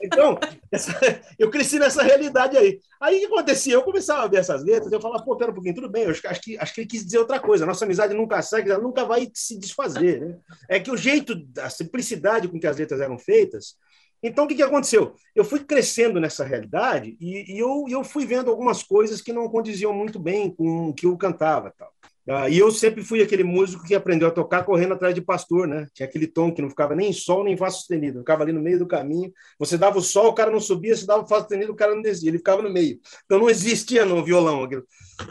Então, 0.02 0.38
essa, 0.72 0.98
eu 1.38 1.50
cresci 1.50 1.78
nessa 1.78 2.02
realidade 2.02 2.56
aí. 2.56 2.80
Aí 3.00 3.16
o 3.16 3.20
que 3.20 3.26
acontecia? 3.26 3.74
Eu 3.74 3.82
começava 3.82 4.24
a 4.24 4.26
ver 4.26 4.38
essas 4.38 4.64
letras, 4.64 4.90
eu 4.90 5.00
falava, 5.00 5.22
pô, 5.22 5.36
pera 5.36 5.50
um 5.50 5.54
pouquinho, 5.54 5.74
tudo 5.74 5.88
bem, 5.88 6.04
eu 6.04 6.10
acho, 6.10 6.26
acho, 6.26 6.40
que, 6.40 6.58
acho 6.58 6.74
que 6.74 6.80
ele 6.80 6.88
quis 6.88 7.04
dizer 7.04 7.18
outra 7.18 7.38
coisa. 7.38 7.64
Nossa 7.64 7.84
amizade 7.84 8.14
nunca 8.14 8.42
sai, 8.42 8.62
ela 8.62 8.82
nunca 8.82 9.04
vai 9.04 9.30
se 9.32 9.58
desfazer. 9.58 10.20
Né? 10.20 10.36
É 10.68 10.80
que 10.80 10.90
o 10.90 10.96
jeito 10.96 11.34
a 11.68 11.70
simplicidade 11.70 12.48
com 12.48 12.58
que 12.58 12.66
as 12.66 12.76
letras 12.76 13.00
eram 13.00 13.18
feitas. 13.18 13.76
Então, 14.22 14.44
o 14.44 14.48
que, 14.48 14.56
que 14.56 14.62
aconteceu? 14.62 15.14
Eu 15.34 15.44
fui 15.44 15.60
crescendo 15.60 16.18
nessa 16.18 16.44
realidade 16.44 17.16
e, 17.20 17.54
e 17.54 17.58
eu, 17.58 17.84
eu 17.88 18.02
fui 18.02 18.26
vendo 18.26 18.50
algumas 18.50 18.82
coisas 18.82 19.20
que 19.20 19.32
não 19.32 19.48
condiziam 19.48 19.92
muito 19.92 20.18
bem 20.18 20.50
com 20.50 20.88
o 20.88 20.94
que 20.94 21.06
eu 21.06 21.16
cantava. 21.16 21.72
Tal. 21.78 21.92
Ah, 22.30 22.46
e 22.46 22.58
eu 22.58 22.70
sempre 22.70 23.02
fui 23.02 23.22
aquele 23.22 23.42
músico 23.42 23.86
que 23.86 23.94
aprendeu 23.94 24.28
a 24.28 24.30
tocar 24.30 24.62
correndo 24.62 24.92
atrás 24.92 25.14
de 25.14 25.22
pastor, 25.22 25.66
né? 25.66 25.88
Tinha 25.94 26.06
aquele 26.06 26.26
tom 26.26 26.52
que 26.52 26.60
não 26.60 26.68
ficava 26.68 26.94
nem 26.94 27.08
em 27.08 27.12
sol 27.12 27.42
nem 27.42 27.54
em 27.54 27.56
fá 27.56 27.70
sustenido, 27.70 28.18
ficava 28.18 28.42
ali 28.42 28.52
no 28.52 28.60
meio 28.60 28.78
do 28.78 28.86
caminho. 28.86 29.32
Você 29.58 29.78
dava 29.78 29.96
o 29.96 30.02
sol, 30.02 30.28
o 30.28 30.34
cara 30.34 30.50
não 30.50 30.60
subia, 30.60 30.94
você 30.94 31.06
dava 31.06 31.22
o 31.22 31.26
fá 31.26 31.38
sustenido, 31.38 31.72
o 31.72 31.76
cara 31.76 31.94
não 31.94 32.02
descia, 32.02 32.28
ele 32.28 32.36
ficava 32.36 32.60
no 32.60 32.68
meio. 32.68 33.00
Então 33.24 33.38
não 33.38 33.48
existia 33.48 34.04
no 34.04 34.22
violão. 34.22 34.68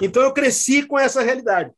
Então 0.01 0.23
eu 0.23 0.33
cresci 0.33 0.81
com 0.87 0.97
essa 0.97 1.21
realidade. 1.21 1.71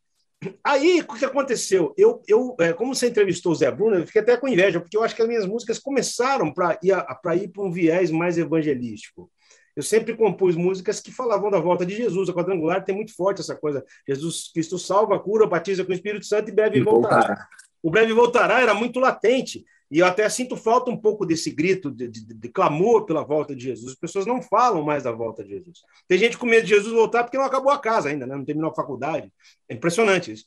Aí, 0.64 1.02
o 1.02 1.14
que 1.16 1.26
aconteceu? 1.26 1.94
Eu, 1.98 2.22
eu 2.28 2.56
é, 2.60 2.72
como 2.72 2.96
você 2.96 3.10
entrevistou 3.10 3.52
o 3.52 3.56
Zé 3.56 3.70
Bruno, 3.70 3.98
eu 3.98 4.08
fiquei 4.08 4.22
até 4.22 4.38
com 4.38 4.48
inveja, 4.48 4.80
porque 4.80 4.96
eu 4.96 5.04
acho 5.04 5.16
que 5.16 5.22
as 5.22 5.28
minhas 5.28 5.46
músicas 5.46 5.80
começaram 5.80 6.54
para 6.54 6.80
ir 6.82 6.94
para 7.22 7.36
ir 7.36 7.52
um 7.58 7.72
viés 7.72 8.10
mais 8.10 8.38
evangelístico. 8.38 9.30
Eu 9.76 9.84
sempre 9.84 10.16
compus 10.16 10.56
músicas 10.56 11.00
que 11.00 11.12
falavam 11.12 11.52
da 11.52 11.60
volta 11.60 11.86
de 11.86 11.96
Jesus. 11.96 12.30
A 12.30 12.34
quadrangular 12.34 12.84
tem 12.84 12.96
muito 12.96 13.16
forte 13.16 13.42
essa 13.42 13.56
coisa. 13.56 13.84
Jesus 14.08 14.52
Cristo 14.54 14.78
salva, 14.78 15.20
cura, 15.20 15.48
batiza 15.48 15.84
com 15.86 15.92
o 15.92 15.96
Espírito 15.96 16.26
Santo 16.26 16.50
e 16.50 16.54
breve 16.54 16.82
voltará. 16.82 17.48
O 17.82 17.90
breve 17.90 18.14
voltará 18.14 18.60
era 18.62 18.74
muito 18.74 19.00
latente. 19.00 19.64
E 19.92 20.00
eu 20.00 20.06
até 20.06 20.30
sinto 20.30 20.56
falta 20.56 20.92
um 20.92 20.98
pouco 20.98 21.26
desse 21.26 21.50
grito 21.50 21.90
de, 21.90 22.08
de, 22.08 22.22
de, 22.22 22.50
clamor 22.50 23.06
pela 23.06 23.24
volta 23.24 23.56
de 23.56 23.64
Jesus. 23.64 23.94
As 23.94 23.98
pessoas 23.98 24.26
não 24.26 24.42
falam 24.42 24.84
mais 24.84 25.04
da 25.04 25.12
volta 25.12 25.44
de 25.44 25.50
Jesus. 25.50 25.80
Tem 26.08 26.18
gente 26.18 26.38
com 26.38 26.46
medo 26.46 26.64
de 26.64 26.70
Jesus 26.70 26.94
voltar 26.94 27.24
porque 27.24 27.38
não 27.38 27.46
acabou 27.46 27.72
a 27.72 27.80
casa 27.80 28.10
ainda, 28.10 28.28
né? 28.28 28.36
não 28.36 28.46
terminou 28.46 28.70
a 28.70 28.76
faculdade. 28.76 29.32
É 29.68 29.74
impressionante 29.74 30.32
isso. 30.32 30.46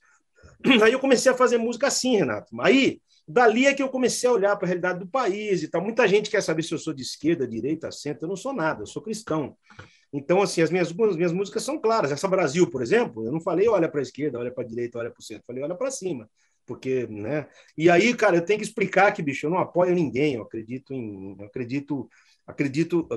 Aí 0.82 0.92
eu 0.92 1.00
comecei 1.00 1.32
a 1.32 1.34
fazer 1.34 1.58
música 1.58 1.88
assim, 1.88 2.16
Renato. 2.16 2.48
Aí, 2.60 3.00
dali 3.26 3.66
é 3.66 3.74
que 3.74 3.82
eu 3.82 3.88
comecei 3.88 4.28
a 4.28 4.32
olhar 4.32 4.56
para 4.56 4.66
a 4.66 4.68
realidade 4.68 5.00
do 5.00 5.08
país 5.08 5.64
e 5.64 5.68
tal. 5.68 5.82
Muita 5.82 6.06
gente 6.06 6.30
quer 6.30 6.40
saber 6.40 6.62
se 6.62 6.72
eu 6.72 6.78
sou 6.78 6.94
de 6.94 7.02
esquerda, 7.02 7.46
direita, 7.46 7.90
centro. 7.90 8.24
Eu 8.24 8.28
não 8.28 8.36
sou 8.36 8.52
nada, 8.52 8.82
eu 8.82 8.86
sou 8.86 9.02
cristão. 9.02 9.56
Então, 10.12 10.40
assim, 10.40 10.62
as 10.62 10.70
minhas, 10.70 10.88
as 10.88 11.16
minhas 11.16 11.32
músicas 11.32 11.64
são 11.64 11.80
claras. 11.80 12.12
Essa 12.12 12.28
Brasil, 12.28 12.70
por 12.70 12.80
exemplo, 12.80 13.26
eu 13.26 13.32
não 13.32 13.40
falei 13.40 13.66
olha 13.66 13.88
para 13.88 14.00
a 14.00 14.02
esquerda, 14.02 14.38
olha 14.38 14.52
para 14.52 14.62
a 14.62 14.66
direita, 14.66 14.98
olha 14.98 15.10
para 15.10 15.20
o 15.20 15.22
centro. 15.22 15.42
Eu 15.42 15.46
falei 15.46 15.64
olha 15.64 15.74
para 15.74 15.90
cima 15.90 16.28
porque, 16.66 17.06
né? 17.08 17.46
E 17.76 17.90
aí, 17.90 18.14
cara, 18.14 18.36
eu 18.36 18.44
tenho 18.44 18.58
que 18.58 18.64
explicar 18.64 19.12
que, 19.12 19.22
bicho, 19.22 19.46
eu 19.46 19.50
não 19.50 19.58
apoio 19.58 19.94
ninguém, 19.94 20.34
eu 20.34 20.42
acredito 20.42 20.92
em, 20.92 21.36
eu 21.38 21.46
acredito, 21.46 22.08
acredito, 22.46 23.08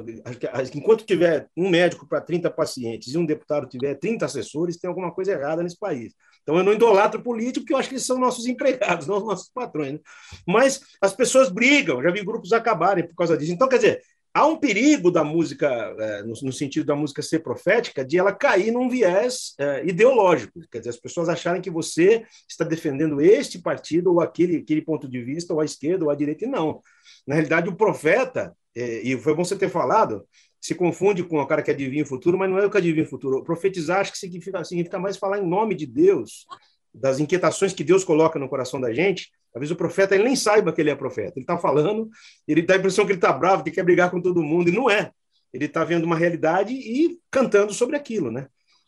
enquanto 0.73 1.05
tiver 1.05 1.47
um 1.55 1.69
médico 1.69 2.07
para 2.07 2.21
30 2.21 2.49
pacientes 2.49 3.13
e 3.13 3.17
um 3.17 3.25
deputado 3.25 3.67
tiver 3.67 3.95
30 3.95 4.25
assessores, 4.25 4.77
tem 4.77 4.87
alguma 4.87 5.11
coisa 5.11 5.31
errada 5.31 5.63
nesse 5.63 5.77
país. 5.77 6.13
Então, 6.45 6.57
eu 6.57 6.63
não 6.63 6.73
idolatro 6.73 7.23
político, 7.23 7.61
porque 7.61 7.73
eu 7.73 7.77
acho 7.77 7.89
que 7.89 7.95
eles 7.95 8.05
são 8.05 8.19
nossos 8.19 8.45
empregados, 8.45 9.07
não 9.07 9.17
os 9.17 9.25
nossos 9.25 9.49
patrões. 9.49 9.93
Né? 9.93 9.99
Mas 10.47 10.79
as 11.01 11.13
pessoas 11.13 11.49
brigam, 11.49 12.03
já 12.03 12.11
vi 12.11 12.23
grupos 12.23 12.53
acabarem 12.53 13.07
por 13.07 13.15
causa 13.15 13.35
disso. 13.35 13.51
Então, 13.51 13.67
quer 13.67 13.77
dizer, 13.77 14.01
há 14.35 14.45
um 14.45 14.57
perigo 14.57 15.09
da 15.09 15.23
música, 15.23 15.65
é, 15.97 16.23
no, 16.23 16.51
sentido 16.51 16.85
da 16.85 16.93
música 16.93 17.21
ser 17.21 17.39
profética, 17.39 18.03
de 18.03 18.19
ela 18.19 18.33
cair 18.33 18.69
num 18.69 18.89
viés 18.89 19.55
é, 19.57 19.85
ideológico. 19.85 20.59
Quer 20.69 20.79
dizer, 20.79 20.89
as 20.89 20.97
pessoas 20.97 21.29
acharem 21.29 21.61
que 21.61 21.69
você 21.69 22.25
está 22.47 22.65
defendendo 22.65 23.21
este 23.21 23.57
partido 23.57 24.11
ou 24.11 24.19
aquele, 24.19 24.57
aquele 24.57 24.81
ponto 24.81 25.07
de 25.07 25.23
vista, 25.23 25.53
ou 25.53 25.61
a 25.61 25.65
esquerda 25.65 26.03
ou 26.03 26.11
a 26.11 26.15
direita, 26.15 26.43
e 26.43 26.47
não. 26.49 26.81
Na 27.25 27.35
realidade, 27.35 27.69
o 27.69 27.75
profeta, 27.77 28.53
é, 28.75 28.99
e 29.03 29.17
foi 29.17 29.33
bom 29.33 29.45
você 29.45 29.55
ter 29.55 29.69
falado, 29.69 30.27
se 30.59 30.75
confunde 30.75 31.23
com 31.23 31.39
o 31.39 31.47
cara 31.47 31.63
que 31.63 31.71
adivinha 31.71 32.03
o 32.03 32.07
futuro, 32.07 32.37
mas 32.37 32.49
não 32.49 32.59
é 32.59 32.65
o 32.65 32.69
que 32.69 32.77
adivinha 32.77 33.05
o 33.05 33.09
futuro. 33.09 33.41
Profetizar 33.41 34.01
acho 34.01 34.11
que 34.11 34.17
significa, 34.17 34.61
significa 34.65 34.99
mais 34.99 35.15
falar 35.15 35.39
em 35.39 35.47
nome 35.47 35.75
de 35.75 35.85
Deus, 35.85 36.45
das 36.93 37.21
inquietações 37.21 37.71
que 37.71 37.85
Deus 37.85 38.03
coloca 38.03 38.37
no 38.37 38.49
coração 38.49 38.81
da 38.81 38.91
gente. 38.91 39.31
Vezes 39.59 39.71
o 39.71 39.77
profeta 39.77 40.15
ele 40.15 40.23
nem 40.25 40.35
saiba 40.35 40.73
que 40.73 40.81
ele 40.81 40.89
é 40.89 40.95
profeta. 40.95 41.33
Ele 41.35 41.43
está 41.43 41.57
falando, 41.57 42.09
ele 42.47 42.61
dá 42.61 42.73
a 42.75 42.77
impressão 42.77 43.05
que 43.05 43.11
ele 43.11 43.17
está 43.17 43.31
bravo, 43.31 43.63
que 43.63 43.71
quer 43.71 43.83
brigar 43.83 44.11
com 44.11 44.21
todo 44.21 44.43
mundo, 44.43 44.69
e 44.69 44.73
não 44.73 44.89
é. 44.89 45.11
Ele 45.53 45.65
está 45.65 45.83
vendo 45.83 46.03
uma 46.03 46.17
realidade 46.17 46.73
e 46.73 47.17
cantando 47.31 47.73
sobre 47.73 47.95
aquilo, 47.95 48.29
né? 48.29 48.47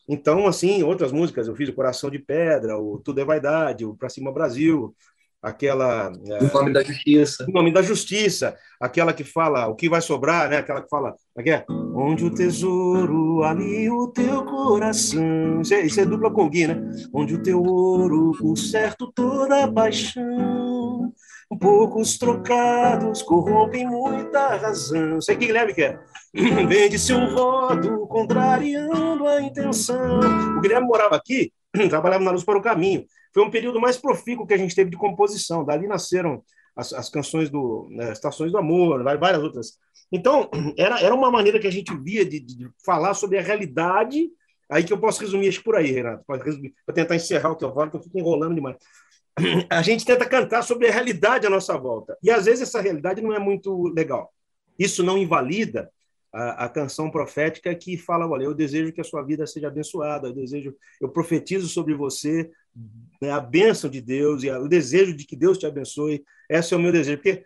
Então, 0.10 0.48
assim, 0.48 0.84
outras 0.84 1.12
músicas, 1.12 1.48
eu 1.48 1.56
fiz 1.56 1.70
o 1.70 1.74
Coração 1.74 2.10
de 2.10 2.20
Pedra, 2.20 2.78
o 2.78 3.00
Tudo 3.00 3.20
é 3.20 3.26
Vaidade, 3.26 3.86
o 3.86 3.96
Pra 3.96 4.10
Cima 4.10 4.32
Brasil, 4.32 4.96
aquela... 5.42 6.12
É, 6.26 6.44
o 6.44 6.54
Nome 6.54 6.74
da 6.74 6.84
Justiça. 6.84 7.46
O 7.48 7.52
Nome 7.52 7.72
da 7.72 7.82
Justiça, 7.82 8.56
aquela 8.80 9.14
que 9.14 9.24
fala 9.24 9.68
o 9.68 9.76
que 9.76 9.90
vai 9.90 10.02
sobrar, 10.02 10.50
né? 10.50 10.58
Aquela 10.58 10.82
que 10.82 10.90
fala, 10.90 11.16
aqui 11.38 11.52
é, 11.52 11.66
onde 11.96 12.26
o 12.26 12.34
tesouro, 12.34 13.44
ali 13.44 13.90
o 13.90 14.08
teu 14.08 14.44
coração. 14.46 15.62
Isso 15.62 15.74
é, 15.74 15.82
isso 15.82 16.00
é 16.00 16.06
dupla 16.06 16.32
conguinha, 16.32 16.76
né? 16.76 17.08
Onde 17.14 17.36
o 17.36 17.42
teu 17.42 17.62
ouro, 17.62 18.32
por 18.38 18.58
certo, 18.58 19.12
toda 19.14 19.72
paixão. 19.72 21.14
Poucos 21.60 22.18
trocados 22.18 23.22
corrompem 23.22 23.88
muita 23.88 24.58
razão. 24.58 25.22
Sei 25.22 25.36
que 25.38 25.46
Guilherme 25.46 25.74
quer. 25.74 26.00
Vende-se 26.34 27.14
um 27.14 27.34
voto 27.34 28.06
contrariando 28.08 29.26
a 29.26 29.42
intenção. 29.42 30.20
O 30.58 30.62
Guilherme 30.62 30.88
morava 30.88 31.16
aqui, 31.16 31.52
trabalhava 31.90 32.24
na 32.24 32.32
Luz 32.32 32.44
para 32.44 32.58
o 32.58 32.62
Caminho. 32.62 33.06
Foi 33.34 33.44
um 33.44 33.52
período 33.52 33.80
mais 33.80 33.98
profícuo 33.98 34.48
que 34.48 34.54
a 34.54 34.58
gente 34.58 34.76
teve 34.76 34.90
de 34.90 34.98
composição. 34.98 35.66
Dali 35.66 35.88
nasceram 35.88 36.44
as, 36.76 36.94
as 36.94 37.10
canções 37.10 37.50
do 37.50 37.88
né, 37.92 38.12
Estações 38.12 38.52
do 38.52 38.58
Amor, 38.58 39.04
várias 39.04 39.44
outras. 39.44 39.74
Então, 40.12 40.50
era, 40.78 41.00
era 41.00 41.14
uma 41.14 41.32
maneira 41.32 41.60
que 41.60 41.68
a 41.68 41.72
gente 41.72 41.96
via 41.98 42.26
de, 42.26 42.40
de 42.40 42.70
falar 42.86 43.14
sobre 43.14 43.38
a 43.38 43.42
realidade. 43.42 44.30
Aí 44.70 44.84
que 44.84 44.92
eu 44.92 45.00
posso 45.00 45.22
resumir 45.22 45.48
isso 45.48 45.64
por 45.64 45.76
aí, 45.76 45.92
Renato, 45.92 46.26
para 46.26 46.94
tentar 46.94 47.16
encerrar 47.16 47.52
o 47.52 47.56
teu 47.56 47.74
voto, 47.74 47.92
que 47.92 47.98
eu 47.98 48.04
fico 48.04 48.20
enrolando 48.20 48.56
demais 48.56 48.76
a 49.70 49.82
gente 49.82 50.06
tenta 50.06 50.26
cantar 50.26 50.64
sobre 50.64 50.88
a 50.88 50.92
realidade 50.92 51.46
à 51.46 51.50
nossa 51.50 51.78
volta. 51.78 52.18
E 52.22 52.30
às 52.30 52.46
vezes 52.46 52.62
essa 52.62 52.82
realidade 52.82 53.22
não 53.22 53.34
é 53.34 53.40
muito 53.40 53.88
legal. 53.90 54.34
Isso 54.78 55.04
não 55.04 55.18
invalida 55.18 55.90
a, 56.38 56.66
a, 56.66 56.70
canção 56.70 57.10
profética 57.10 57.74
que 57.74 57.98
fala: 57.98 58.28
olha, 58.28 58.44
eu 58.44 58.54
desejo 58.54 58.94
que 58.94 59.02
a 59.02 59.04
sua 59.04 59.24
vida 59.24 59.48
seja 59.48 59.68
abençoada, 59.68 60.28
eu 60.28 60.34
desejo, 60.34 60.76
eu 61.02 61.10
profetizo 61.10 61.68
sobre 61.68 61.96
você 61.96 62.52
né, 63.20 63.32
a 63.32 63.40
bênção 63.40 63.90
de 63.90 64.00
Deus 64.00 64.44
e 64.44 64.50
o 64.52 64.68
desejo 64.68 65.16
de 65.16 65.26
que 65.26 65.36
Deus 65.36 65.58
te 65.58 65.66
abençoe. 65.66 66.24
Esse 66.48 66.74
é 66.74 66.78
o 66.78 66.80
meu 66.80 66.92
desejo. 66.92 67.18
Porque 67.18 67.44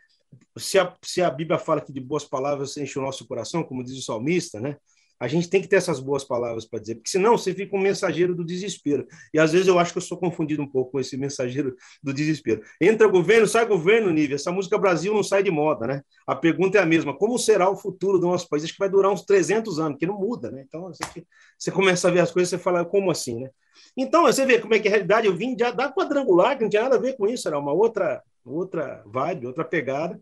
se 0.58 0.78
a, 0.78 0.94
se 1.02 1.22
a 1.22 1.30
Bíblia 1.30 1.58
fala 1.58 1.80
que 1.80 1.94
de 1.94 2.02
boas 2.02 2.26
palavras 2.26 2.76
enche 2.76 3.00
o 3.00 3.02
nosso 3.02 3.26
coração, 3.26 3.64
como 3.64 3.84
diz 3.84 3.98
o 3.98 4.02
salmista, 4.02 4.60
né? 4.60 4.76
A 5.22 5.28
gente 5.28 5.48
tem 5.48 5.62
que 5.62 5.68
ter 5.68 5.76
essas 5.76 6.00
boas 6.00 6.24
palavras 6.24 6.66
para 6.66 6.80
dizer, 6.80 6.96
porque 6.96 7.12
senão 7.12 7.38
você 7.38 7.54
fica 7.54 7.76
um 7.76 7.80
mensageiro 7.80 8.34
do 8.34 8.44
desespero. 8.44 9.06
E 9.32 9.38
às 9.38 9.52
vezes 9.52 9.68
eu 9.68 9.78
acho 9.78 9.92
que 9.92 10.00
eu 10.00 10.02
sou 10.02 10.18
confundido 10.18 10.64
um 10.64 10.68
pouco 10.68 10.94
com 10.94 11.00
esse 11.00 11.16
mensageiro 11.16 11.76
do 12.02 12.12
desespero. 12.12 12.64
Entra 12.82 13.08
governo, 13.08 13.46
sai 13.46 13.68
governo, 13.68 14.10
Nívia. 14.10 14.34
Essa 14.34 14.52
música 14.52 14.80
Brasil 14.80 15.14
não 15.14 15.22
sai 15.22 15.44
de 15.44 15.52
moda, 15.52 15.86
né? 15.86 16.02
A 16.26 16.36
pergunta 16.36 16.80
é 16.80 16.82
a 16.82 16.88
mesma: 16.88 17.16
como 17.16 17.38
será 17.38 17.70
o 17.70 17.78
futuro 17.78 18.18
do 18.18 18.26
nosso 18.26 18.50
país? 18.50 18.64
Acho 18.64 18.74
que 18.74 18.80
vai 18.80 18.90
durar 18.90 19.12
uns 19.12 19.24
300 19.24 19.80
anos, 19.80 20.00
que 20.00 20.08
não 20.08 20.18
muda, 20.18 20.50
né? 20.50 20.66
Então 20.68 20.88
você, 20.88 21.24
você 21.56 21.70
começa 21.70 22.08
a 22.08 22.12
ver 22.12 22.22
as 22.22 22.32
coisas, 22.32 22.50
você 22.50 22.58
fala, 22.58 22.84
como 22.84 23.12
assim, 23.12 23.42
né? 23.42 23.52
Então 23.96 24.24
você 24.24 24.44
vê 24.44 24.58
como 24.58 24.74
é 24.74 24.80
que 24.80 24.88
é 24.88 24.90
a 24.90 24.94
realidade. 24.94 25.28
Eu 25.28 25.36
vim 25.36 25.56
já 25.56 25.70
da 25.70 25.94
quadrangular, 25.94 26.58
que 26.58 26.64
não 26.64 26.70
tinha 26.70 26.82
nada 26.82 26.96
a 26.96 27.00
ver 27.00 27.16
com 27.16 27.28
isso, 27.28 27.48
era 27.48 27.60
uma 27.60 27.72
outra, 27.72 28.24
outra 28.44 29.04
vibe, 29.06 29.46
outra 29.46 29.64
pegada. 29.64 30.20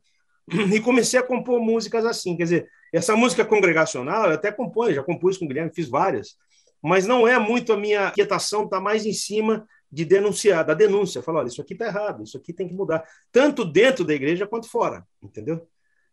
E 0.74 0.82
comecei 0.82 1.18
a 1.20 1.24
compor 1.24 1.62
músicas 1.62 2.04
assim, 2.06 2.36
quer 2.36 2.44
dizer, 2.44 2.70
essa 2.94 3.16
música 3.16 3.46
congregacional, 3.46 4.26
eu 4.26 4.34
até 4.34 4.52
compõe, 4.52 4.94
já 4.94 5.04
compus 5.04 5.38
com 5.38 5.46
o 5.46 5.48
Guilherme, 5.48 5.72
fiz 5.74 5.88
várias, 5.88 6.36
mas 6.82 7.06
não 7.06 7.28
é 7.28 7.38
muito 7.38 7.74
a 7.74 7.78
minha 7.78 8.12
quietação, 8.12 8.64
está 8.64 8.80
mais 8.80 9.06
em 9.06 9.14
cima 9.14 9.68
de 9.92 10.06
denunciar, 10.06 10.66
da 10.66 10.74
denúncia. 10.74 11.22
Falar, 11.22 11.40
olha, 11.40 11.48
isso 11.48 11.62
aqui 11.62 11.74
está 11.74 11.86
errado, 11.86 12.24
isso 12.24 12.38
aqui 12.38 12.54
tem 12.54 12.68
que 12.68 12.74
mudar, 12.74 13.04
tanto 13.32 13.66
dentro 13.66 14.06
da 14.06 14.14
igreja 14.14 14.48
quanto 14.48 14.70
fora, 14.70 15.06
entendeu? 15.22 15.68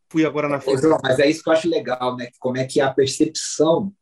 Fui 0.08 0.24
agora 0.24 0.48
na 0.48 0.60
frente. 0.60 0.82
Mas 1.02 1.18
é 1.18 1.28
isso 1.28 1.42
que 1.42 1.48
eu 1.48 1.52
acho 1.52 1.68
legal, 1.68 2.16
né? 2.16 2.28
Como 2.38 2.56
é 2.56 2.64
que 2.64 2.80
a 2.80 2.92
percepção 2.92 3.92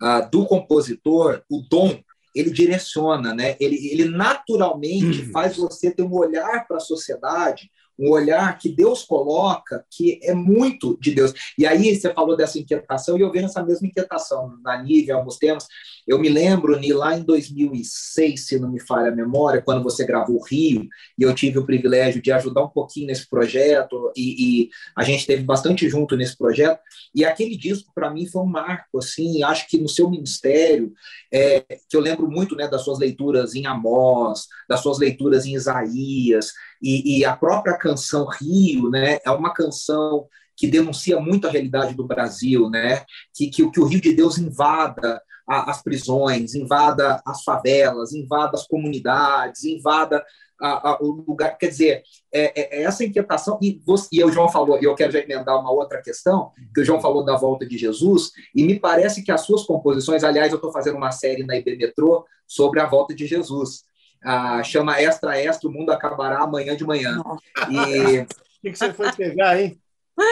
ah. 0.00 0.20
do 0.20 0.44
compositor, 0.46 1.42
o 1.48 1.62
dom, 1.68 2.00
ele 2.34 2.50
direciona, 2.50 3.34
né? 3.34 3.56
Ele, 3.60 3.76
ele 3.90 4.04
naturalmente 4.08 5.22
uhum. 5.22 5.30
faz 5.30 5.56
você 5.56 5.90
ter 5.90 6.02
um 6.02 6.14
olhar 6.14 6.66
para 6.66 6.78
a 6.78 6.80
sociedade 6.80 7.70
um 7.98 8.10
olhar 8.10 8.56
que 8.58 8.68
Deus 8.68 9.02
coloca, 9.02 9.84
que 9.90 10.20
é 10.22 10.32
muito 10.32 10.96
de 11.00 11.12
Deus. 11.12 11.32
E 11.58 11.66
aí 11.66 11.94
você 11.94 12.12
falou 12.12 12.36
dessa 12.36 12.58
inquietação, 12.58 13.18
e 13.18 13.22
eu 13.22 13.32
vejo 13.32 13.46
essa 13.46 13.62
mesma 13.62 13.88
inquietação 13.88 14.56
na 14.62 14.80
Nívia, 14.82 15.16
alguns 15.16 15.36
temas. 15.36 15.66
Eu 16.06 16.18
me 16.18 16.28
lembro, 16.28 16.78
Ni, 16.78 16.92
lá 16.92 17.18
em 17.18 17.22
2006, 17.22 18.46
se 18.46 18.58
não 18.58 18.70
me 18.70 18.80
falha 18.80 19.10
a 19.10 19.14
memória, 19.14 19.60
quando 19.60 19.82
você 19.82 20.06
gravou 20.06 20.42
Rio, 20.42 20.88
e 21.18 21.22
eu 21.22 21.34
tive 21.34 21.58
o 21.58 21.66
privilégio 21.66 22.22
de 22.22 22.30
ajudar 22.30 22.62
um 22.62 22.68
pouquinho 22.68 23.08
nesse 23.08 23.28
projeto, 23.28 24.12
e, 24.16 24.62
e 24.62 24.70
a 24.96 25.02
gente 25.02 25.20
esteve 25.20 25.42
bastante 25.42 25.88
junto 25.88 26.16
nesse 26.16 26.36
projeto, 26.36 26.80
e 27.14 27.24
aquele 27.24 27.56
disco, 27.56 27.90
para 27.94 28.10
mim, 28.10 28.26
foi 28.26 28.42
um 28.42 28.46
marco, 28.46 28.98
assim, 28.98 29.42
acho 29.42 29.68
que 29.68 29.78
no 29.78 29.88
seu 29.88 30.08
ministério, 30.08 30.92
é, 31.32 31.60
que 31.88 31.96
eu 31.96 32.00
lembro 32.00 32.30
muito 32.30 32.54
né, 32.54 32.68
das 32.68 32.82
suas 32.82 32.98
leituras 32.98 33.54
em 33.54 33.66
Amós, 33.66 34.46
das 34.68 34.80
suas 34.80 34.98
leituras 34.98 35.44
em 35.44 35.54
Isaías, 35.54 36.52
e, 36.82 37.18
e 37.18 37.24
a 37.24 37.36
própria 37.36 37.76
canção 37.76 38.26
Rio, 38.26 38.90
né, 38.90 39.18
é 39.24 39.30
uma 39.30 39.52
canção 39.52 40.26
que 40.58 40.66
denuncia 40.66 41.20
muito 41.20 41.46
a 41.46 41.50
realidade 41.50 41.94
do 41.94 42.04
Brasil, 42.04 42.68
né? 42.68 43.04
Que, 43.32 43.46
que, 43.46 43.70
que 43.70 43.80
o 43.80 43.84
Rio 43.84 44.00
de 44.00 44.12
Deus 44.12 44.38
invada 44.38 45.22
a, 45.48 45.70
as 45.70 45.80
prisões, 45.80 46.56
invada 46.56 47.22
as 47.24 47.44
favelas, 47.44 48.12
invada 48.12 48.56
as 48.56 48.66
comunidades, 48.66 49.62
invada 49.62 50.22
a, 50.60 50.90
a, 50.90 50.98
o 51.00 51.24
lugar. 51.28 51.56
Quer 51.56 51.68
dizer, 51.68 52.02
é, 52.34 52.60
é, 52.60 52.80
é 52.80 52.82
essa 52.82 53.04
inquietação. 53.04 53.56
E, 53.62 53.80
você, 53.86 54.08
e 54.10 54.24
o 54.24 54.32
João 54.32 54.48
falou, 54.48 54.80
e 54.80 54.84
eu 54.84 54.96
quero 54.96 55.12
já 55.12 55.20
emendar 55.20 55.60
uma 55.60 55.70
outra 55.70 56.02
questão, 56.02 56.50
que 56.74 56.80
o 56.80 56.84
João 56.84 57.00
falou 57.00 57.24
da 57.24 57.36
volta 57.36 57.64
de 57.64 57.78
Jesus, 57.78 58.32
e 58.52 58.64
me 58.64 58.80
parece 58.80 59.22
que 59.22 59.30
as 59.30 59.42
suas 59.42 59.62
composições, 59.62 60.24
aliás, 60.24 60.50
eu 60.50 60.56
estou 60.56 60.72
fazendo 60.72 60.96
uma 60.96 61.12
série 61.12 61.44
na 61.44 61.56
IB 61.56 61.76
Metrô 61.76 62.26
sobre 62.48 62.80
a 62.80 62.86
volta 62.86 63.14
de 63.14 63.28
Jesus 63.28 63.84
ah, 64.22 64.62
chama 64.62 65.00
Extra 65.00 65.38
Extra, 65.40 65.68
o 65.68 65.72
mundo 65.72 65.90
acabará 65.90 66.40
amanhã 66.40 66.76
de 66.76 66.84
manhã. 66.84 67.22
E... 67.70 68.26
O 68.58 68.60
que, 68.60 68.72
que 68.72 68.78
você 68.78 68.92
foi 68.92 69.12
pegar, 69.12 69.60
hein? 69.60 69.80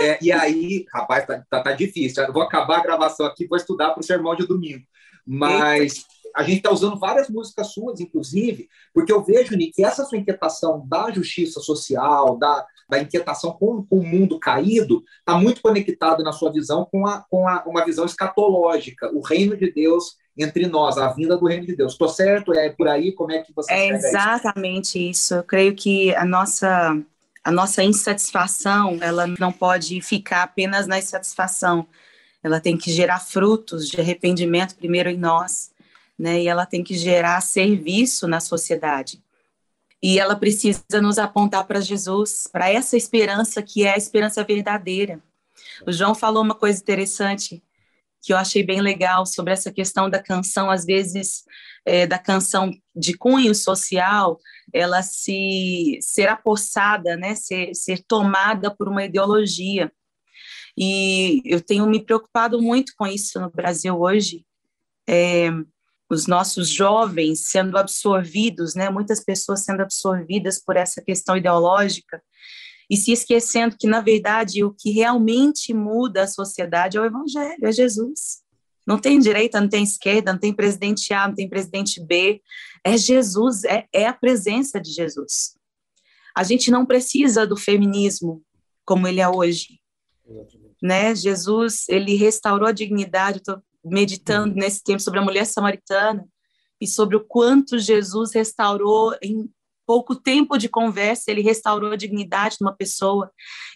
É, 0.02 0.18
e 0.20 0.32
aí, 0.32 0.84
rapaz, 0.92 1.24
tá, 1.24 1.44
tá, 1.48 1.62
tá, 1.62 1.72
difícil. 1.72 2.24
Eu 2.24 2.32
vou 2.32 2.42
acabar 2.42 2.78
a 2.78 2.82
gravação 2.82 3.24
aqui, 3.24 3.46
vou 3.46 3.56
estudar 3.56 3.90
para 3.90 4.00
o 4.00 4.04
sermão 4.04 4.34
de 4.34 4.44
domingo. 4.44 4.84
Mas 5.24 6.04
a 6.34 6.42
gente 6.42 6.58
está 6.58 6.70
usando 6.70 6.98
várias 6.98 7.28
músicas 7.30 7.72
suas, 7.72 8.00
inclusive, 8.00 8.68
porque 8.92 9.12
eu 9.12 9.22
vejo, 9.22 9.56
Nick, 9.56 9.72
que 9.72 9.84
essa 9.84 10.04
sua 10.04 10.18
inquietação 10.18 10.86
da 10.86 11.10
justiça 11.10 11.60
social, 11.60 12.36
da, 12.36 12.66
da 12.88 12.98
inquietação 12.98 13.52
com, 13.52 13.84
com 13.84 13.98
o 13.98 14.06
mundo 14.06 14.38
caído, 14.38 15.02
está 15.20 15.38
muito 15.38 15.62
conectado 15.62 16.22
na 16.22 16.32
sua 16.32 16.52
visão 16.52 16.84
com, 16.84 17.06
a, 17.06 17.24
com 17.30 17.48
a, 17.48 17.64
uma 17.66 17.84
visão 17.84 18.04
escatológica, 18.04 19.10
o 19.14 19.20
reino 19.20 19.56
de 19.56 19.72
Deus 19.72 20.16
entre 20.36 20.66
nós, 20.66 20.98
a 20.98 21.12
vinda 21.12 21.36
do 21.36 21.46
reino 21.46 21.66
de 21.66 21.74
Deus. 21.74 21.92
Estou 21.92 22.08
certo? 22.08 22.52
É 22.52 22.68
por 22.68 22.88
aí? 22.88 23.12
Como 23.12 23.32
é 23.32 23.38
que 23.40 23.52
você 23.54 23.72
É 23.72 23.88
exatamente 23.88 24.98
isso? 24.98 25.10
isso. 25.10 25.34
Eu 25.34 25.42
creio 25.42 25.74
que 25.74 26.14
a 26.14 26.24
nossa 26.24 26.96
a 27.46 27.52
nossa 27.52 27.80
insatisfação, 27.84 28.98
ela 29.00 29.24
não 29.38 29.52
pode 29.52 30.00
ficar 30.00 30.42
apenas 30.42 30.88
na 30.88 30.98
insatisfação. 30.98 31.86
Ela 32.42 32.58
tem 32.58 32.76
que 32.76 32.90
gerar 32.90 33.20
frutos 33.20 33.88
de 33.88 34.00
arrependimento 34.00 34.74
primeiro 34.74 35.08
em 35.08 35.16
nós, 35.16 35.70
né? 36.18 36.42
E 36.42 36.48
ela 36.48 36.66
tem 36.66 36.82
que 36.82 36.96
gerar 36.96 37.40
serviço 37.40 38.26
na 38.26 38.40
sociedade. 38.40 39.22
E 40.02 40.18
ela 40.18 40.34
precisa 40.34 41.00
nos 41.00 41.18
apontar 41.18 41.64
para 41.68 41.80
Jesus, 41.80 42.48
para 42.50 42.68
essa 42.68 42.96
esperança 42.96 43.62
que 43.62 43.84
é 43.84 43.94
a 43.94 43.96
esperança 43.96 44.42
verdadeira. 44.42 45.20
O 45.86 45.92
João 45.92 46.16
falou 46.16 46.42
uma 46.42 46.54
coisa 46.54 46.80
interessante 46.80 47.62
que 48.26 48.32
eu 48.32 48.36
achei 48.36 48.64
bem 48.64 48.80
legal 48.80 49.24
sobre 49.24 49.52
essa 49.52 49.72
questão 49.72 50.10
da 50.10 50.20
canção, 50.20 50.68
às 50.68 50.84
vezes, 50.84 51.44
é, 51.84 52.08
da 52.08 52.18
canção 52.18 52.72
de 52.92 53.16
cunho 53.16 53.54
social, 53.54 54.36
ela 54.74 55.00
se 55.00 55.96
ser 56.02 56.28
apossada, 56.28 57.16
né, 57.16 57.36
ser, 57.36 57.72
ser 57.72 58.02
tomada 58.08 58.74
por 58.74 58.88
uma 58.88 59.04
ideologia. 59.04 59.92
E 60.76 61.40
eu 61.44 61.60
tenho 61.60 61.86
me 61.86 62.04
preocupado 62.04 62.60
muito 62.60 62.94
com 62.98 63.06
isso 63.06 63.40
no 63.40 63.48
Brasil 63.48 63.96
hoje. 63.96 64.44
É, 65.08 65.48
os 66.10 66.26
nossos 66.26 66.68
jovens 66.68 67.48
sendo 67.48 67.78
absorvidos, 67.78 68.74
né, 68.74 68.90
muitas 68.90 69.22
pessoas 69.24 69.64
sendo 69.64 69.82
absorvidas 69.82 70.60
por 70.60 70.76
essa 70.76 71.00
questão 71.00 71.36
ideológica, 71.36 72.20
e 72.88 72.96
se 72.96 73.12
esquecendo 73.12 73.76
que, 73.78 73.86
na 73.86 74.00
verdade, 74.00 74.62
o 74.64 74.72
que 74.72 74.90
realmente 74.90 75.74
muda 75.74 76.22
a 76.22 76.28
sociedade 76.28 76.96
é 76.96 77.00
o 77.00 77.04
Evangelho, 77.04 77.66
é 77.66 77.72
Jesus. 77.72 78.42
Não 78.86 78.98
tem 78.98 79.18
direita, 79.18 79.60
não 79.60 79.68
tem 79.68 79.82
esquerda, 79.82 80.32
não 80.32 80.38
tem 80.38 80.52
presidente 80.52 81.12
A, 81.12 81.26
não 81.26 81.34
tem 81.34 81.48
presidente 81.48 82.00
B. 82.00 82.40
É 82.84 82.96
Jesus, 82.96 83.64
é, 83.64 83.86
é 83.92 84.06
a 84.06 84.12
presença 84.12 84.80
de 84.80 84.92
Jesus. 84.92 85.56
A 86.36 86.44
gente 86.44 86.70
não 86.70 86.86
precisa 86.86 87.46
do 87.46 87.56
feminismo 87.56 88.42
como 88.84 89.08
ele 89.08 89.20
é 89.20 89.28
hoje. 89.28 89.80
né? 90.80 91.14
Jesus, 91.14 91.88
ele 91.88 92.14
restaurou 92.14 92.68
a 92.68 92.72
dignidade, 92.72 93.38
estou 93.38 93.60
meditando 93.84 94.54
uhum. 94.54 94.60
nesse 94.60 94.84
tempo 94.84 95.00
sobre 95.00 95.18
a 95.18 95.24
mulher 95.24 95.46
samaritana 95.46 96.24
e 96.80 96.86
sobre 96.86 97.16
o 97.16 97.24
quanto 97.24 97.78
Jesus 97.78 98.32
restaurou 98.34 99.16
em 99.20 99.50
pouco 99.86 100.16
tempo 100.16 100.58
de 100.58 100.68
conversa, 100.68 101.30
ele 101.30 101.42
restaurou 101.42 101.92
a 101.92 101.96
dignidade 101.96 102.56
de 102.58 102.64
uma 102.64 102.74
pessoa, 102.74 103.30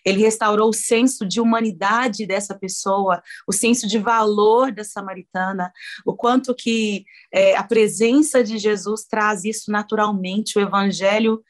ele 0.05 0.21
restaurou 0.21 0.71
o 0.71 0.75
senso 0.75 1.27
de 1.27 1.41
humanidade 1.41 2.27
dessa 2.27 2.59
pessoa, 2.59 3.23
o 3.47 3.53
senso 3.53 3.87
de 3.87 3.99
valor 3.99 4.73
da 4.73 4.83
samaritana, 4.83 5.73
o 6.05 6.15
quanto 6.15 6.55
que 6.55 7.05
é, 7.33 7.57
a 7.57 7.63
presença 7.63 8.43
de 8.43 8.59
Jesus 8.59 9.05
traz 9.05 9.45
isso 9.45 9.71
naturalmente, 9.71 10.59
o 10.59 10.63
evangelho 10.63 11.43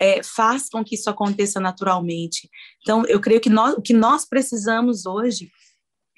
é, 0.00 0.22
faz 0.22 0.68
com 0.68 0.84
que 0.84 0.94
isso 0.94 1.10
aconteça 1.10 1.60
naturalmente. 1.60 2.48
Então, 2.82 3.04
eu 3.06 3.20
creio 3.20 3.40
que 3.40 3.50
nós, 3.50 3.74
o 3.74 3.82
que 3.82 3.92
nós 3.92 4.24
precisamos 4.24 5.04
hoje 5.06 5.50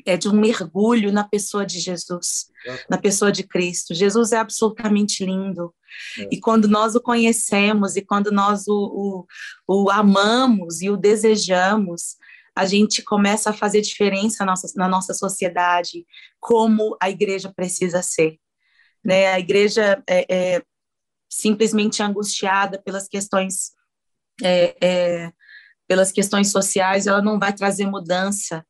é 0.07 0.17
de 0.17 0.29
um 0.29 0.33
mergulho 0.33 1.13
na 1.13 1.25
pessoa 1.25 1.65
de 1.65 1.79
Jesus, 1.79 2.47
na 2.89 2.99
pessoa 2.99 3.31
de 3.31 3.43
Cristo. 3.43 3.95
Jesus 3.95 4.33
é 4.33 4.39
absolutamente 4.39 5.25
lindo. 5.25 5.75
É. 6.19 6.29
E 6.33 6.41
quando 6.41 6.69
nós 6.69 6.95
o 6.95 7.01
conhecemos 7.01 7.97
e 7.97 8.03
quando 8.03 8.31
nós 8.31 8.67
o, 8.69 9.27
o, 9.67 9.85
o, 9.85 9.91
amamos 9.91 10.81
e 10.83 10.91
o 10.91 10.97
desejamos, 10.97 12.17
a 12.55 12.65
gente 12.65 13.03
começa 13.03 13.51
a 13.51 13.55
fazer 13.55 13.81
diferença 13.81 14.45
na 14.45 14.53
nossa, 14.53 14.73
na 14.77 14.89
nossa 14.89 15.15
sociedade, 15.15 16.07
como 16.39 16.97
a 17.01 17.11
igreja 17.11 17.53
precisa 17.55 18.03
ser. 18.03 18.39
Né? 19.05 19.29
A 19.29 19.39
igreja 19.39 20.03
é, 20.09 20.27
é 20.29 20.63
simplesmente 21.29 22.03
angustiada 22.03 22.81
pelas 22.83 23.09
questões 23.09 23.73
é, 24.43 24.77
é, 24.81 25.33
pelas 25.91 26.13
questões 26.13 26.53
sociais, 26.53 27.09
ela 27.09 27.21
não 27.21 27.37
vai 27.37 27.53
trazer 27.53 27.85
mudança 27.85 28.65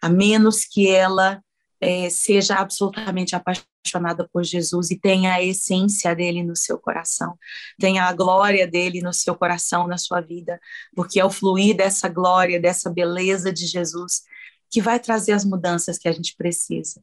a 0.00 0.08
menos 0.08 0.64
que 0.64 0.88
ela 0.88 1.42
é, 1.80 2.10
seja 2.10 2.56
absolutamente 2.56 3.34
apaixonada 3.34 4.28
por 4.32 4.44
Jesus 4.44 4.90
e 4.90 4.98
tenha 4.98 5.34
a 5.34 5.42
essência 5.42 6.14
dele 6.14 6.42
no 6.42 6.54
seu 6.54 6.78
coração, 6.78 7.38
tenha 7.78 8.04
a 8.04 8.12
glória 8.12 8.66
dele 8.66 9.00
no 9.00 9.12
seu 9.12 9.34
coração, 9.34 9.86
na 9.86 9.96
sua 9.96 10.20
vida, 10.20 10.60
porque 10.94 11.18
é 11.18 11.24
o 11.24 11.30
fluir 11.30 11.76
dessa 11.76 12.08
glória, 12.08 12.60
dessa 12.60 12.90
beleza 12.90 13.52
de 13.52 13.66
Jesus 13.66 14.24
que 14.70 14.80
vai 14.80 15.00
trazer 15.00 15.32
as 15.32 15.44
mudanças 15.44 15.98
que 15.98 16.08
a 16.08 16.12
gente 16.12 16.36
precisa. 16.36 17.02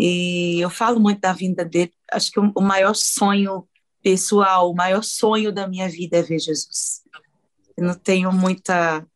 E 0.00 0.58
eu 0.60 0.68
falo 0.68 0.98
muito 0.98 1.20
da 1.20 1.32
vinda 1.32 1.64
dele, 1.64 1.92
acho 2.10 2.32
que 2.32 2.40
o 2.40 2.60
maior 2.60 2.94
sonho 2.94 3.68
pessoal, 4.02 4.70
o 4.70 4.74
maior 4.74 5.02
sonho 5.04 5.52
da 5.52 5.68
minha 5.68 5.88
vida 5.88 6.16
é 6.16 6.22
ver 6.22 6.40
Jesus. 6.40 7.02
Eu 7.76 7.84
não 7.84 7.94
tenho 7.94 8.32
muita 8.32 9.06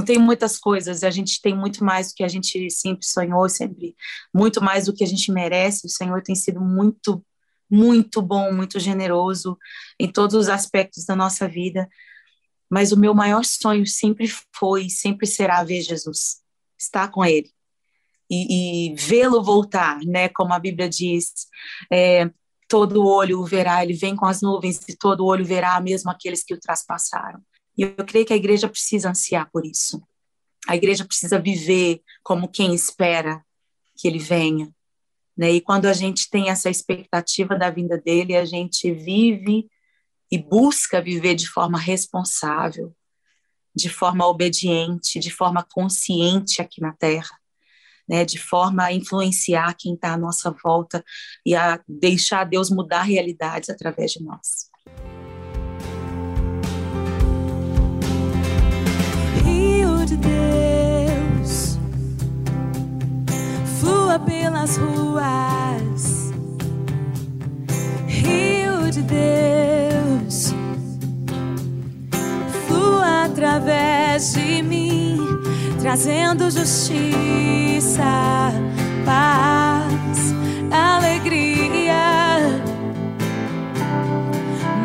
não 0.00 0.04
tem 0.04 0.18
muitas 0.18 0.58
coisas, 0.58 1.04
a 1.04 1.10
gente 1.10 1.42
tem 1.42 1.54
muito 1.54 1.84
mais 1.84 2.08
do 2.08 2.14
que 2.14 2.24
a 2.24 2.28
gente 2.28 2.70
sempre 2.70 3.04
sonhou, 3.04 3.46
sempre 3.50 3.94
muito 4.32 4.64
mais 4.64 4.86
do 4.86 4.94
que 4.94 5.04
a 5.04 5.06
gente 5.06 5.30
merece. 5.30 5.86
O 5.86 5.90
Senhor 5.90 6.22
tem 6.22 6.34
sido 6.34 6.58
muito, 6.58 7.22
muito 7.70 8.22
bom, 8.22 8.50
muito 8.50 8.80
generoso 8.80 9.58
em 9.98 10.10
todos 10.10 10.34
os 10.34 10.48
aspectos 10.48 11.04
da 11.04 11.14
nossa 11.14 11.46
vida. 11.46 11.86
Mas 12.70 12.92
o 12.92 12.98
meu 12.98 13.12
maior 13.12 13.44
sonho 13.44 13.86
sempre 13.86 14.26
foi, 14.56 14.88
sempre 14.88 15.26
será 15.26 15.62
ver 15.62 15.82
Jesus, 15.82 16.40
estar 16.78 17.08
com 17.08 17.22
Ele 17.22 17.50
e, 18.30 18.92
e 18.92 18.94
vê-lo 18.94 19.42
voltar, 19.42 19.98
né? 20.06 20.30
Como 20.30 20.54
a 20.54 20.58
Bíblia 20.58 20.88
diz, 20.88 21.46
é, 21.92 22.30
todo 22.66 23.04
olho 23.04 23.40
o 23.40 23.44
verá. 23.44 23.84
Ele 23.84 23.92
vem 23.92 24.16
com 24.16 24.24
as 24.24 24.40
nuvens 24.40 24.80
e 24.88 24.96
todo 24.96 25.26
olho 25.26 25.44
verá, 25.44 25.78
mesmo 25.78 26.10
aqueles 26.10 26.42
que 26.42 26.54
o 26.54 26.60
traspassaram. 26.60 27.42
E 27.76 27.82
eu 27.82 28.04
creio 28.04 28.26
que 28.26 28.32
a 28.32 28.36
igreja 28.36 28.68
precisa 28.68 29.10
ansiar 29.10 29.50
por 29.50 29.64
isso. 29.64 30.02
A 30.68 30.76
igreja 30.76 31.04
precisa 31.04 31.38
viver 31.38 32.02
como 32.22 32.48
quem 32.48 32.74
espera 32.74 33.44
que 33.96 34.06
ele 34.06 34.18
venha. 34.18 34.72
Né? 35.36 35.52
E 35.52 35.60
quando 35.60 35.86
a 35.86 35.92
gente 35.92 36.28
tem 36.28 36.50
essa 36.50 36.68
expectativa 36.68 37.56
da 37.56 37.70
vinda 37.70 37.98
dele, 37.98 38.36
a 38.36 38.44
gente 38.44 38.92
vive 38.92 39.68
e 40.30 40.38
busca 40.38 41.00
viver 41.00 41.34
de 41.34 41.48
forma 41.48 41.78
responsável, 41.78 42.94
de 43.74 43.88
forma 43.88 44.26
obediente, 44.26 45.18
de 45.18 45.30
forma 45.30 45.64
consciente 45.64 46.60
aqui 46.60 46.80
na 46.80 46.92
Terra, 46.92 47.38
né? 48.08 48.24
de 48.24 48.38
forma 48.38 48.84
a 48.84 48.92
influenciar 48.92 49.74
quem 49.78 49.94
está 49.94 50.12
à 50.12 50.18
nossa 50.18 50.50
volta 50.62 51.04
e 51.44 51.54
a 51.54 51.82
deixar 51.88 52.44
Deus 52.44 52.70
mudar 52.70 53.02
realidades 53.02 53.70
através 53.70 54.12
de 54.12 54.22
nós. 54.22 54.69
Deus. 60.20 61.78
Flua 63.80 64.18
pelas 64.18 64.76
ruas, 64.76 66.32
Rio 68.06 68.90
de 68.90 69.02
Deus. 69.02 70.54
Flua 72.66 73.24
através 73.24 74.34
de 74.34 74.62
mim, 74.62 75.18
trazendo 75.80 76.50
justiça, 76.50 78.02
paz, 79.04 80.34
alegria, 80.70 81.94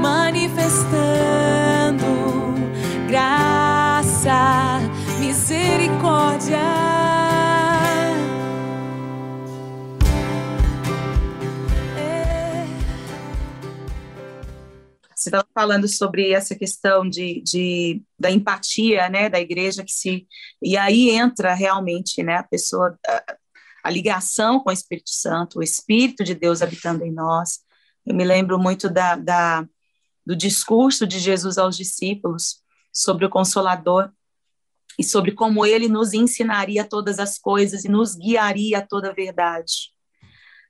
manifestando 0.01 1.64
Você 15.25 15.29
estava 15.29 15.47
falando 15.55 15.87
sobre 15.87 16.33
essa 16.33 16.53
questão 16.53 17.09
de, 17.09 17.41
de, 17.41 18.03
da 18.19 18.29
empatia, 18.29 19.09
né, 19.09 19.27
da 19.27 19.39
igreja 19.39 19.83
que 19.83 19.91
se 19.91 20.27
e 20.61 20.77
aí 20.77 21.09
entra 21.09 21.55
realmente, 21.55 22.21
né, 22.21 22.35
a 22.35 22.43
pessoa 22.43 22.95
a, 23.07 23.35
a 23.85 23.89
ligação 23.89 24.59
com 24.59 24.69
o 24.69 24.73
Espírito 24.73 25.09
Santo, 25.09 25.57
o 25.57 25.63
Espírito 25.63 26.23
de 26.23 26.35
Deus 26.35 26.61
habitando 26.61 27.03
em 27.03 27.11
nós. 27.11 27.61
Eu 28.05 28.13
me 28.13 28.23
lembro 28.23 28.59
muito 28.59 28.87
da, 28.87 29.15
da 29.15 29.67
do 30.23 30.35
discurso 30.35 31.07
de 31.07 31.17
Jesus 31.17 31.57
aos 31.57 31.75
discípulos 31.75 32.61
sobre 32.93 33.25
o 33.25 33.29
Consolador, 33.29 34.11
e 34.97 35.03
sobre 35.03 35.31
como 35.31 35.65
ele 35.65 35.87
nos 35.87 36.13
ensinaria 36.13 36.83
todas 36.83 37.19
as 37.19 37.37
coisas 37.37 37.83
e 37.83 37.89
nos 37.89 38.15
guiaria 38.15 38.79
a 38.79 38.85
toda 38.85 39.09
a 39.09 39.13
verdade. 39.13 39.91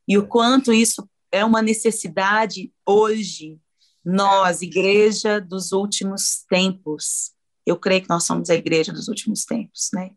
E 0.07 0.17
o 0.17 0.27
quanto 0.27 0.73
isso 0.73 1.07
é 1.31 1.43
uma 1.43 1.61
necessidade 1.61 2.71
hoje, 2.85 3.59
nós, 4.03 4.61
igreja 4.61 5.41
dos 5.41 5.71
últimos 5.71 6.43
tempos. 6.49 7.31
Eu 7.65 7.77
creio 7.77 8.01
que 8.01 8.09
nós 8.09 8.23
somos 8.23 8.49
a 8.49 8.55
igreja 8.55 8.93
dos 8.93 9.07
últimos 9.07 9.43
tempos, 9.45 9.89
né? 9.93 10.11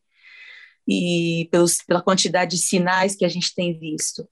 E 0.87 1.49
pelos, 1.51 1.79
pela 1.79 2.03
quantidade 2.03 2.57
de 2.57 2.63
sinais 2.63 3.15
que 3.15 3.25
a 3.25 3.29
gente 3.29 3.55
tem 3.55 3.79
visto. 3.79 4.29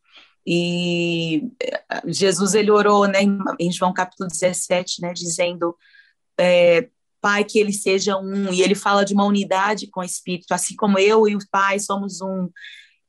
E 0.46 1.50
eh, 1.60 2.02
Jesus, 2.06 2.54
ele 2.54 2.70
orou, 2.70 3.06
né, 3.06 3.20
em 3.58 3.72
João 3.72 3.92
capítulo 3.92 4.28
17, 4.28 5.02
né, 5.02 5.12
dizendo, 5.12 5.76
é, 6.38 6.88
Pai, 7.26 7.42
que 7.42 7.58
ele 7.58 7.72
seja 7.72 8.16
um, 8.16 8.52
e 8.52 8.62
ele 8.62 8.76
fala 8.76 9.04
de 9.04 9.12
uma 9.12 9.24
unidade 9.24 9.88
com 9.88 9.98
o 9.98 10.04
Espírito, 10.04 10.52
assim 10.52 10.76
como 10.76 10.96
eu 10.96 11.26
e 11.26 11.34
o 11.34 11.40
Pai 11.50 11.80
somos 11.80 12.20
um, 12.20 12.48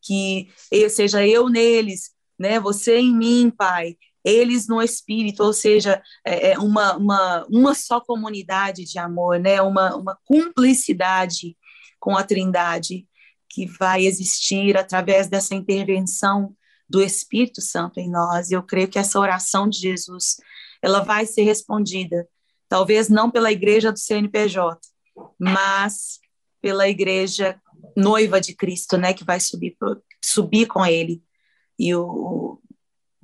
que 0.02 0.50
seja 0.90 1.24
eu 1.24 1.50
neles, 1.50 2.10
né, 2.40 2.60
você 2.60 2.98
em 2.98 3.16
mim, 3.16 3.54
Pai, 3.56 3.96
eles 4.26 4.68
no 4.68 4.82
Espírito, 4.82 5.44
ou 5.44 5.54
seja, 5.54 6.02
é, 6.26 6.54
é 6.54 6.58
uma, 6.58 6.98
uma, 6.98 7.46
uma 7.48 7.76
só 7.76 8.02
comunidade 8.02 8.86
de 8.86 8.98
amor, 8.98 9.40
né, 9.40 9.62
uma, 9.62 9.96
uma 9.96 10.18
cumplicidade 10.26 11.56
com 12.00 12.18
a 12.18 12.24
Trindade 12.24 13.08
que 13.48 13.68
vai 13.68 14.04
existir 14.04 14.76
através 14.78 15.28
dessa 15.28 15.54
intervenção 15.54 16.56
do 16.90 17.04
Espírito 17.04 17.62
Santo 17.62 18.00
em 18.00 18.10
nós. 18.10 18.50
Eu 18.50 18.64
creio 18.64 18.88
que 18.88 18.98
essa 18.98 19.20
oração 19.20 19.70
de 19.70 19.78
Jesus, 19.78 20.38
ela 20.82 21.02
vai 21.02 21.28
ser 21.28 21.44
respondida 21.44 22.28
talvez 22.70 23.10
não 23.10 23.32
pela 23.32 23.52
igreja 23.52 23.92
do 23.92 24.00
CNPJ, 24.00 24.80
mas 25.40 26.20
pela 26.62 26.88
igreja 26.88 27.60
noiva 27.96 28.40
de 28.40 28.56
Cristo, 28.56 28.98
né, 28.98 29.14
que 29.14 29.24
vai 29.24 29.40
subir 29.40 29.78
subir 30.24 30.68
com 30.68 30.86
ele. 30.86 31.24
E 31.80 31.94
o 31.96 32.60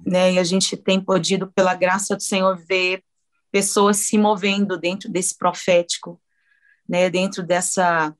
né, 0.06 0.34
e 0.34 0.40
a 0.40 0.44
gente 0.44 0.76
tem 0.76 1.00
podido 1.00 1.52
pela 1.52 1.74
graça 1.74 2.16
do 2.16 2.22
Senhor 2.22 2.58
ver 2.68 3.02
pessoas 3.52 3.98
se 3.98 4.18
movendo 4.18 4.78
dentro 4.78 5.10
desse 5.10 5.38
profético, 5.38 6.22
né, 6.88 7.10
dentro 7.10 7.44
dessa 7.44 8.14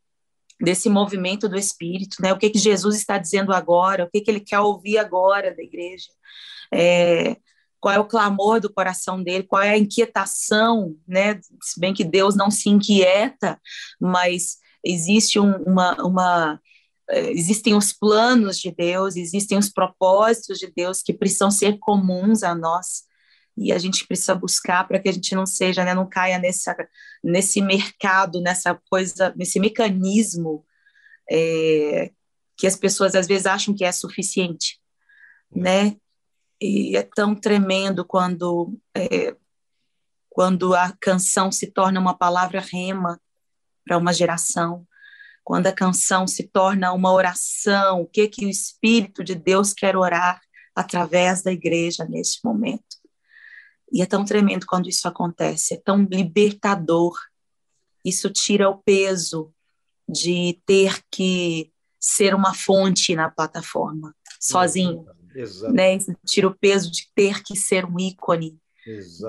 desse 0.62 0.90
movimento 0.90 1.50
do 1.50 1.58
Espírito, 1.58 2.18
né? 2.22 2.32
O 2.32 2.38
que 2.38 2.50
que 2.50 2.60
Jesus 2.60 2.96
está 2.96 3.18
dizendo 3.18 3.52
agora? 3.52 4.06
O 4.06 4.10
que 4.10 4.22
que 4.22 4.32
Ele 4.32 4.40
quer 4.40 4.60
ouvir 4.60 4.98
agora 4.98 5.54
da 5.54 5.62
igreja? 5.62 6.08
É, 6.74 7.36
qual 7.84 7.94
é 7.94 8.00
o 8.00 8.08
clamor 8.08 8.62
do 8.62 8.72
coração 8.72 9.22
dele, 9.22 9.44
qual 9.44 9.62
é 9.62 9.72
a 9.72 9.78
inquietação, 9.78 10.96
né? 11.06 11.38
Se 11.62 11.78
bem 11.78 11.94
que 11.94 12.06
Deus 12.06 12.34
não 12.34 12.50
se 12.50 12.70
inquieta, 12.70 13.60
mas 14.00 14.56
existe 14.82 15.38
um, 15.38 15.52
uma, 15.64 16.02
uma 16.02 16.62
é, 17.10 17.30
existem 17.32 17.76
os 17.76 17.92
planos 17.92 18.58
de 18.58 18.72
Deus, 18.72 19.18
existem 19.18 19.58
os 19.58 19.70
propósitos 19.70 20.60
de 20.60 20.72
Deus 20.74 21.02
que 21.02 21.12
precisam 21.12 21.52
ser 21.52 21.78
comuns 21.78 22.42
a 22.42 22.56
nós 22.56 23.04
e 23.58 23.74
a 23.74 23.78
gente 23.78 24.08
precisa 24.08 24.34
buscar 24.34 24.88
para 24.88 24.98
que 24.98 25.10
a 25.10 25.12
gente 25.12 25.36
não 25.36 25.46
seja, 25.46 25.84
né, 25.84 25.94
não 25.94 26.08
caia 26.08 26.40
nessa, 26.40 26.74
nesse 27.22 27.62
mercado, 27.62 28.40
nessa 28.40 28.80
coisa, 28.90 29.34
nesse 29.36 29.60
mecanismo 29.60 30.66
é, 31.30 32.12
que 32.56 32.66
as 32.66 32.78
pessoas 32.78 33.14
às 33.14 33.28
vezes 33.28 33.46
acham 33.46 33.76
que 33.76 33.84
é 33.84 33.92
suficiente, 33.92 34.80
né? 35.54 35.98
E 36.66 36.96
é 36.96 37.04
tão 37.04 37.36
tremendo 37.36 38.06
quando 38.06 38.74
é, 38.96 39.36
quando 40.30 40.74
a 40.74 40.94
canção 40.94 41.52
se 41.52 41.68
torna 41.68 42.00
uma 42.00 42.18
palavra 42.18 42.62
rema 42.62 43.20
para 43.86 43.98
uma 43.98 44.14
geração, 44.14 44.88
quando 45.44 45.68
a 45.68 45.74
canção 45.74 46.26
se 46.26 46.48
torna 46.48 46.94
uma 46.94 47.12
oração, 47.12 48.04
o 48.04 48.08
que 48.08 48.30
que 48.30 48.46
o 48.46 48.50
Espírito 48.50 49.26
de 49.26 49.36
Deus 49.36 49.74
quer 49.74 49.98
orar 49.98 50.40
através 50.74 51.44
da 51.44 51.52
igreja 51.52 52.06
neste 52.06 52.40
momento. 52.46 52.96
E 53.92 54.02
é 54.02 54.06
tão 54.06 54.24
tremendo 54.24 54.66
quando 54.66 54.88
isso 54.88 55.06
acontece, 55.06 55.74
é 55.74 55.82
tão 55.84 56.08
libertador. 56.10 57.14
Isso 58.06 58.30
tira 58.30 58.70
o 58.70 58.78
peso 58.78 59.54
de 60.08 60.62
ter 60.66 61.04
que 61.12 61.74
ser 62.00 62.34
uma 62.34 62.54
fonte 62.54 63.14
na 63.18 63.30
plataforma, 63.30 64.16
sozinho. 64.40 65.06
Exato. 65.36 65.74
Né? 65.74 65.98
Tira 66.26 66.48
o 66.48 66.56
peso 66.56 66.92
de 66.92 67.10
ter 67.16 67.44
que 67.44 67.56
ser 67.56 67.86
um 67.86 68.00
ícone. 68.00 68.58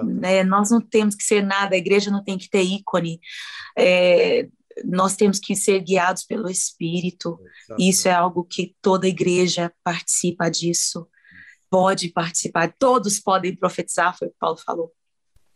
Né? 0.04 0.42
Nós 0.42 0.70
não 0.70 0.80
temos 0.80 1.14
que 1.14 1.22
ser 1.22 1.42
nada, 1.42 1.74
a 1.74 1.78
igreja 1.78 2.10
não 2.10 2.22
tem 2.22 2.36
que 2.36 2.48
ter 2.48 2.62
ícone. 2.62 3.20
É, 3.78 4.48
nós 4.84 5.14
temos 5.14 5.38
que 5.38 5.54
ser 5.54 5.80
guiados 5.80 6.24
pelo 6.24 6.50
Espírito. 6.50 7.38
Isso 7.78 8.08
é 8.08 8.12
algo 8.12 8.44
que 8.44 8.74
toda 8.82 9.08
igreja 9.08 9.72
participa 9.84 10.50
disso 10.50 11.08
pode 11.74 12.08
participar, 12.10 12.72
todos 12.78 13.18
podem 13.18 13.56
profetizar, 13.56 14.16
foi 14.16 14.28
o 14.28 14.30
que 14.30 14.36
Paulo 14.38 14.56
falou. 14.56 14.92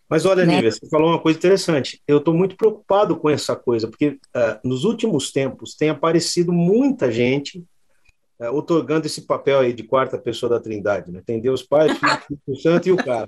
Mas 0.08 0.26
olha, 0.26 0.44
né? 0.44 0.56
Nívia, 0.56 0.72
você 0.72 0.88
falou 0.88 1.10
uma 1.10 1.20
coisa 1.20 1.38
interessante. 1.38 2.02
Eu 2.08 2.18
estou 2.18 2.34
muito 2.34 2.56
preocupado 2.56 3.16
com 3.16 3.30
essa 3.30 3.54
coisa, 3.54 3.86
porque 3.86 4.18
uh, 4.34 4.58
nos 4.64 4.82
últimos 4.82 5.30
tempos 5.30 5.76
tem 5.76 5.90
aparecido 5.90 6.52
muita 6.52 7.12
gente 7.12 7.64
uh, 8.40 8.54
otorgando 8.54 9.06
esse 9.06 9.22
papel 9.22 9.60
aí 9.60 9.72
de 9.72 9.82
quarta 9.82 10.18
pessoa 10.18 10.50
da 10.50 10.60
Trindade, 10.60 11.10
né? 11.10 11.22
Tem 11.24 11.40
Deus 11.40 11.62
Pai, 11.62 11.88
Filho, 11.94 12.56
Santo 12.60 12.88
e 12.88 12.92
o 12.92 12.96
cara. 12.96 13.26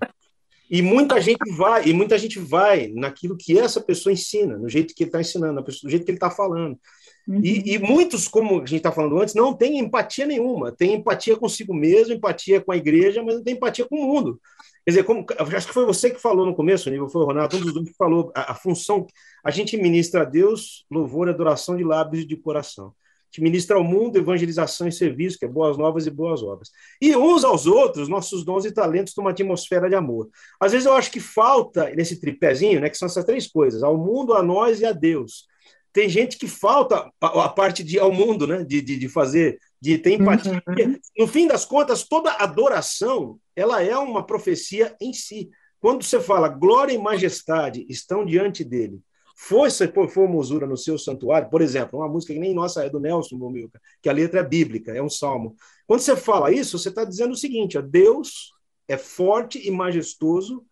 E 0.70 0.82
muita 0.82 1.20
gente 1.20 1.50
vai, 1.56 1.88
e 1.88 1.92
muita 1.92 2.16
gente 2.16 2.38
vai 2.38 2.88
naquilo 2.94 3.36
que 3.36 3.58
essa 3.58 3.80
pessoa 3.80 4.12
ensina, 4.12 4.56
no 4.56 4.68
jeito 4.68 4.94
que 4.94 5.02
ele 5.02 5.08
está 5.08 5.20
ensinando, 5.20 5.60
no 5.60 5.90
jeito 5.90 6.04
que 6.04 6.10
ele 6.12 6.16
está 6.16 6.30
falando. 6.30 6.78
Uhum. 7.26 7.40
E, 7.42 7.74
e, 7.74 7.78
muitos, 7.78 8.28
como 8.28 8.56
a 8.56 8.66
gente 8.66 8.76
está 8.76 8.92
falando 8.92 9.20
antes, 9.20 9.34
não 9.34 9.52
têm 9.52 9.78
empatia 9.78 10.26
nenhuma. 10.26 10.72
Tem 10.72 10.94
empatia 10.94 11.36
consigo 11.36 11.74
mesmo, 11.74 12.14
empatia 12.14 12.60
com 12.60 12.72
a 12.72 12.76
igreja, 12.76 13.22
mas 13.22 13.34
não 13.34 13.42
tem 13.42 13.54
empatia 13.54 13.84
com 13.84 13.96
o 13.96 14.06
mundo. 14.06 14.40
Quer 14.84 14.92
dizer, 14.92 15.04
como, 15.04 15.26
acho 15.54 15.66
que 15.66 15.74
foi 15.74 15.84
você 15.84 16.10
que 16.10 16.20
falou 16.20 16.46
no 16.46 16.54
começo, 16.54 16.90
nível 16.90 17.08
foi 17.08 17.22
o 17.22 17.26
Ronaldo, 17.26 17.56
um 17.56 17.60
dos 17.60 17.74
dois 17.74 17.88
que 17.90 17.96
falou 17.96 18.32
a, 18.34 18.52
a, 18.52 18.54
função. 18.54 19.06
A 19.44 19.50
gente 19.50 19.76
ministra 19.76 20.22
a 20.22 20.24
Deus 20.24 20.86
louvor 20.90 21.28
e 21.28 21.30
adoração 21.30 21.76
de 21.76 21.84
lábios 21.84 22.22
e 22.22 22.26
de 22.26 22.36
coração. 22.36 22.92
Gente 23.30 23.42
ministra 23.42 23.76
ao 23.76 23.84
mundo 23.84 24.18
evangelização 24.18 24.88
e 24.88 24.92
serviço, 24.92 25.38
que 25.38 25.44
é 25.44 25.48
boas 25.48 25.78
novas 25.78 26.06
e 26.06 26.10
boas 26.10 26.42
obras. 26.42 26.70
E 27.00 27.14
uns 27.14 27.44
aos 27.44 27.64
outros, 27.66 28.08
nossos 28.08 28.44
dons 28.44 28.64
e 28.64 28.72
talentos 28.72 29.14
numa 29.16 29.30
atmosfera 29.30 29.88
de 29.88 29.94
amor. 29.94 30.28
Às 30.58 30.72
vezes 30.72 30.86
eu 30.86 30.94
acho 30.94 31.12
que 31.12 31.20
falta 31.20 31.90
nesse 31.94 32.20
tripézinho, 32.20 32.80
né, 32.80 32.90
que 32.90 32.98
são 32.98 33.06
essas 33.06 33.24
três 33.24 33.46
coisas: 33.46 33.82
ao 33.84 33.96
mundo, 33.96 34.34
a 34.34 34.42
nós 34.42 34.80
e 34.80 34.84
a 34.84 34.92
Deus 34.92 35.48
tem 35.92 36.08
gente 36.08 36.38
que 36.38 36.46
falta 36.46 37.10
a, 37.20 37.44
a 37.44 37.48
parte 37.48 37.82
de 37.82 37.98
ao 37.98 38.12
mundo, 38.12 38.46
né? 38.46 38.64
De, 38.64 38.80
de, 38.80 38.96
de, 38.96 39.08
fazer, 39.08 39.58
de 39.80 39.98
ter 39.98 40.12
empatia. 40.12 40.62
Uhum. 40.68 40.98
No 41.18 41.26
fim 41.26 41.46
das 41.46 41.64
contas, 41.64 42.04
toda 42.04 42.32
adoração 42.32 43.38
ela 43.56 43.82
é 43.82 43.96
uma 43.96 44.24
profecia 44.24 44.94
em 45.00 45.12
si. 45.12 45.50
Quando 45.80 46.04
você 46.04 46.20
fala 46.20 46.48
glória 46.48 46.92
e 46.92 46.98
majestade 46.98 47.86
estão 47.88 48.24
diante 48.24 48.62
dele, 48.62 49.00
força 49.42 49.84
e 49.84 50.08
formosura 50.08 50.66
no 50.66 50.76
seu 50.76 50.98
santuário, 50.98 51.48
por 51.48 51.62
exemplo, 51.62 51.98
uma 51.98 52.08
música 52.08 52.34
que 52.34 52.38
nem 52.38 52.52
nossa 52.52 52.84
é 52.84 52.90
do 52.90 53.00
Nelson 53.00 53.38
Bomilca, 53.38 53.80
que 54.02 54.08
a 54.08 54.12
letra 54.12 54.40
é 54.40 54.44
bíblica, 54.44 54.92
é 54.92 55.02
um 55.02 55.08
salmo. 55.08 55.56
Quando 55.86 56.00
você 56.00 56.14
fala 56.14 56.52
isso, 56.52 56.78
você 56.78 56.90
está 56.90 57.04
dizendo 57.04 57.32
o 57.32 57.36
seguinte: 57.36 57.78
ó, 57.78 57.80
Deus 57.80 58.52
é 58.86 58.98
forte 58.98 59.66
e 59.66 59.70
majestoso, 59.70 60.62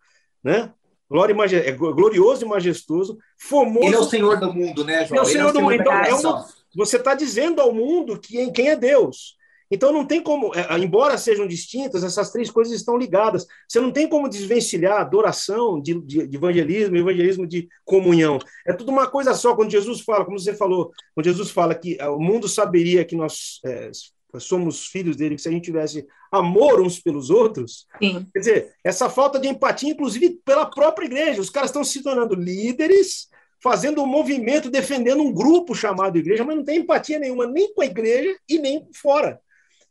né? 0.43 0.71
Glória 1.09 1.33
e 1.33 1.55
é 1.55 1.71
glorioso 1.71 2.45
e 2.45 2.47
majestoso, 2.47 3.17
formoso. 3.39 3.87
Ele 3.87 3.95
é 3.95 3.99
o 3.99 4.03
Senhor 4.03 4.39
do 4.39 4.53
mundo, 4.53 4.85
né, 4.85 5.03
João? 5.07 5.09
Ele 5.09 5.19
é 5.19 5.21
o 5.23 5.25
Senhor, 5.25 5.47
é 5.47 5.49
o 5.49 5.53
do 5.53 5.61
mundo. 5.61 5.73
Então, 5.73 5.91
é 5.91 6.13
uma, 6.13 6.47
você 6.75 6.97
está 6.97 7.15
dizendo 7.15 7.59
ao 7.59 7.73
mundo 7.73 8.19
que, 8.19 8.51
quem 8.51 8.69
é 8.69 8.75
Deus. 8.75 9.35
Então 9.71 9.91
não 9.93 10.05
tem 10.05 10.21
como, 10.21 10.51
é, 10.55 10.77
embora 10.79 11.17
sejam 11.17 11.47
distintas, 11.47 12.03
essas 12.03 12.31
três 12.31 12.49
coisas 12.49 12.73
estão 12.73 12.97
ligadas. 12.97 13.45
Você 13.67 13.79
não 13.79 13.91
tem 13.91 14.07
como 14.07 14.29
desvencilhar 14.29 14.99
adoração 14.99 15.79
de, 15.79 15.93
de, 16.01 16.27
de 16.27 16.37
evangelismo, 16.37 16.97
evangelismo 16.97 17.45
de 17.45 17.69
comunhão. 17.85 18.39
É 18.65 18.73
tudo 18.73 18.91
uma 18.91 19.07
coisa 19.07 19.33
só. 19.33 19.55
Quando 19.55 19.71
Jesus 19.71 20.01
fala, 20.01 20.25
como 20.25 20.39
você 20.39 20.53
falou, 20.53 20.91
quando 21.13 21.25
Jesus 21.25 21.51
fala 21.51 21.75
que 21.75 21.97
é, 21.99 22.09
o 22.09 22.19
mundo 22.19 22.47
saberia 22.47 23.05
que 23.05 23.15
nós 23.15 23.59
é, 23.63 23.91
somos 24.37 24.87
filhos 24.87 25.15
dele, 25.15 25.35
que 25.35 25.41
se 25.41 25.49
a 25.49 25.51
gente 25.51 25.65
tivesse 25.65 26.05
amor 26.31 26.81
uns 26.81 26.99
pelos 26.99 27.29
outros, 27.29 27.87
Sim. 28.01 28.25
quer 28.33 28.39
dizer, 28.39 28.73
essa 28.83 29.09
falta 29.09 29.39
de 29.39 29.47
empatia, 29.47 29.91
inclusive 29.91 30.39
pela 30.45 30.65
própria 30.65 31.05
igreja, 31.05 31.41
os 31.41 31.49
caras 31.49 31.69
estão 31.69 31.83
se 31.83 32.03
tornando 32.03 32.35
líderes, 32.35 33.29
fazendo 33.61 34.01
um 34.01 34.07
movimento, 34.07 34.69
defendendo 34.69 35.21
um 35.21 35.33
grupo 35.33 35.75
chamado 35.75 36.17
igreja, 36.17 36.45
mas 36.45 36.55
não 36.55 36.63
tem 36.63 36.79
empatia 36.79 37.19
nenhuma, 37.19 37.45
nem 37.45 37.73
com 37.73 37.81
a 37.81 37.85
igreja 37.85 38.35
e 38.47 38.57
nem 38.57 38.87
fora. 38.93 39.39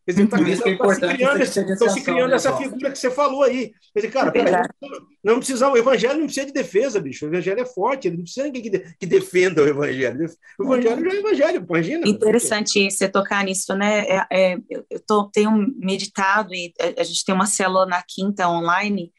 Quer 0.09 0.13
dizer, 0.13 0.29
tá, 0.29 0.41
isso 0.41 0.67
é 0.67 0.75
tá 0.75 0.95
se 0.95 1.01
criando, 1.01 1.43
estão 1.43 1.89
se 1.91 2.01
criando 2.01 2.31
né, 2.31 2.37
essa 2.37 2.57
figura 2.57 2.91
que 2.91 2.99
você 2.99 3.11
falou 3.11 3.43
aí. 3.43 3.75
Quer 3.93 4.01
dizer, 4.01 4.11
cara, 4.11 4.33
é 4.35 4.63
não 5.23 5.37
precisa, 5.37 5.69
o 5.69 5.77
evangelho 5.77 6.19
não 6.19 6.25
precisa 6.25 6.47
de 6.47 6.53
defesa, 6.53 6.99
bicho. 6.99 7.27
O 7.27 7.29
evangelho 7.29 7.61
é 7.61 7.67
forte, 7.67 8.09
ele 8.09 8.17
não 8.17 8.23
precisa 8.23 8.51
de 8.51 8.53
ninguém 8.53 8.73
que, 8.73 8.95
que 9.01 9.07
defenda 9.07 9.63
o 9.63 9.69
evangelho. 9.69 10.27
O 10.59 10.65
evangelho 10.65 11.05
já 11.05 11.11
é 11.11 11.19
evangelho, 11.19 11.67
imagina. 11.69 12.09
Interessante 12.09 12.91
você 12.91 13.07
tocar 13.07 13.45
nisso, 13.45 13.75
né? 13.75 14.07
É, 14.09 14.27
é, 14.31 14.59
eu 14.89 14.99
tô, 15.07 15.25
tenho 15.25 15.53
meditado 15.77 16.55
e 16.55 16.73
a 16.97 17.05
gente 17.05 17.23
tem 17.23 17.35
uma 17.35 17.45
célula 17.45 17.85
na 17.85 18.03
quinta 18.03 18.49
online 18.49 19.13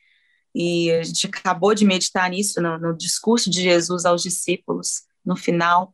e 0.56 0.92
a 0.92 1.04
gente 1.04 1.28
acabou 1.28 1.76
de 1.76 1.86
meditar 1.86 2.28
nisso 2.32 2.60
no, 2.60 2.80
no 2.80 2.98
discurso 2.98 3.52
de 3.52 3.62
Jesus 3.62 4.06
aos 4.06 4.24
discípulos 4.24 5.04
no 5.24 5.36
final 5.36 5.94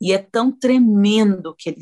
e 0.00 0.12
é 0.12 0.18
tão 0.18 0.50
tremendo 0.50 1.50
o 1.50 1.54
que 1.54 1.70
ele 1.70 1.80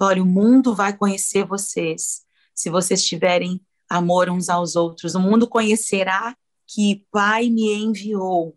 Olha, 0.00 0.22
o 0.22 0.26
mundo 0.26 0.74
vai 0.74 0.96
conhecer 0.96 1.44
vocês 1.44 2.22
se 2.54 2.70
vocês 2.70 3.04
tiverem 3.04 3.60
amor 3.88 4.30
uns 4.30 4.48
aos 4.48 4.76
outros. 4.76 5.14
O 5.14 5.20
mundo 5.20 5.48
conhecerá 5.48 6.36
que 6.66 7.04
Pai 7.10 7.48
me 7.50 7.72
enviou. 7.72 8.56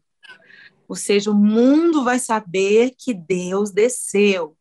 Ou 0.88 0.96
seja, 0.96 1.32
o 1.32 1.36
mundo 1.36 2.04
vai 2.04 2.20
saber 2.20 2.94
que 2.98 3.14
Deus 3.14 3.72
desceu 3.72 4.58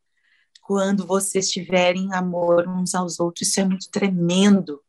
quando 0.62 1.06
vocês 1.06 1.50
tiverem 1.50 2.14
amor 2.14 2.68
uns 2.68 2.94
aos 2.94 3.18
outros. 3.18 3.48
Isso 3.48 3.60
é 3.60 3.64
muito 3.64 3.90
tremendo, 3.90 4.80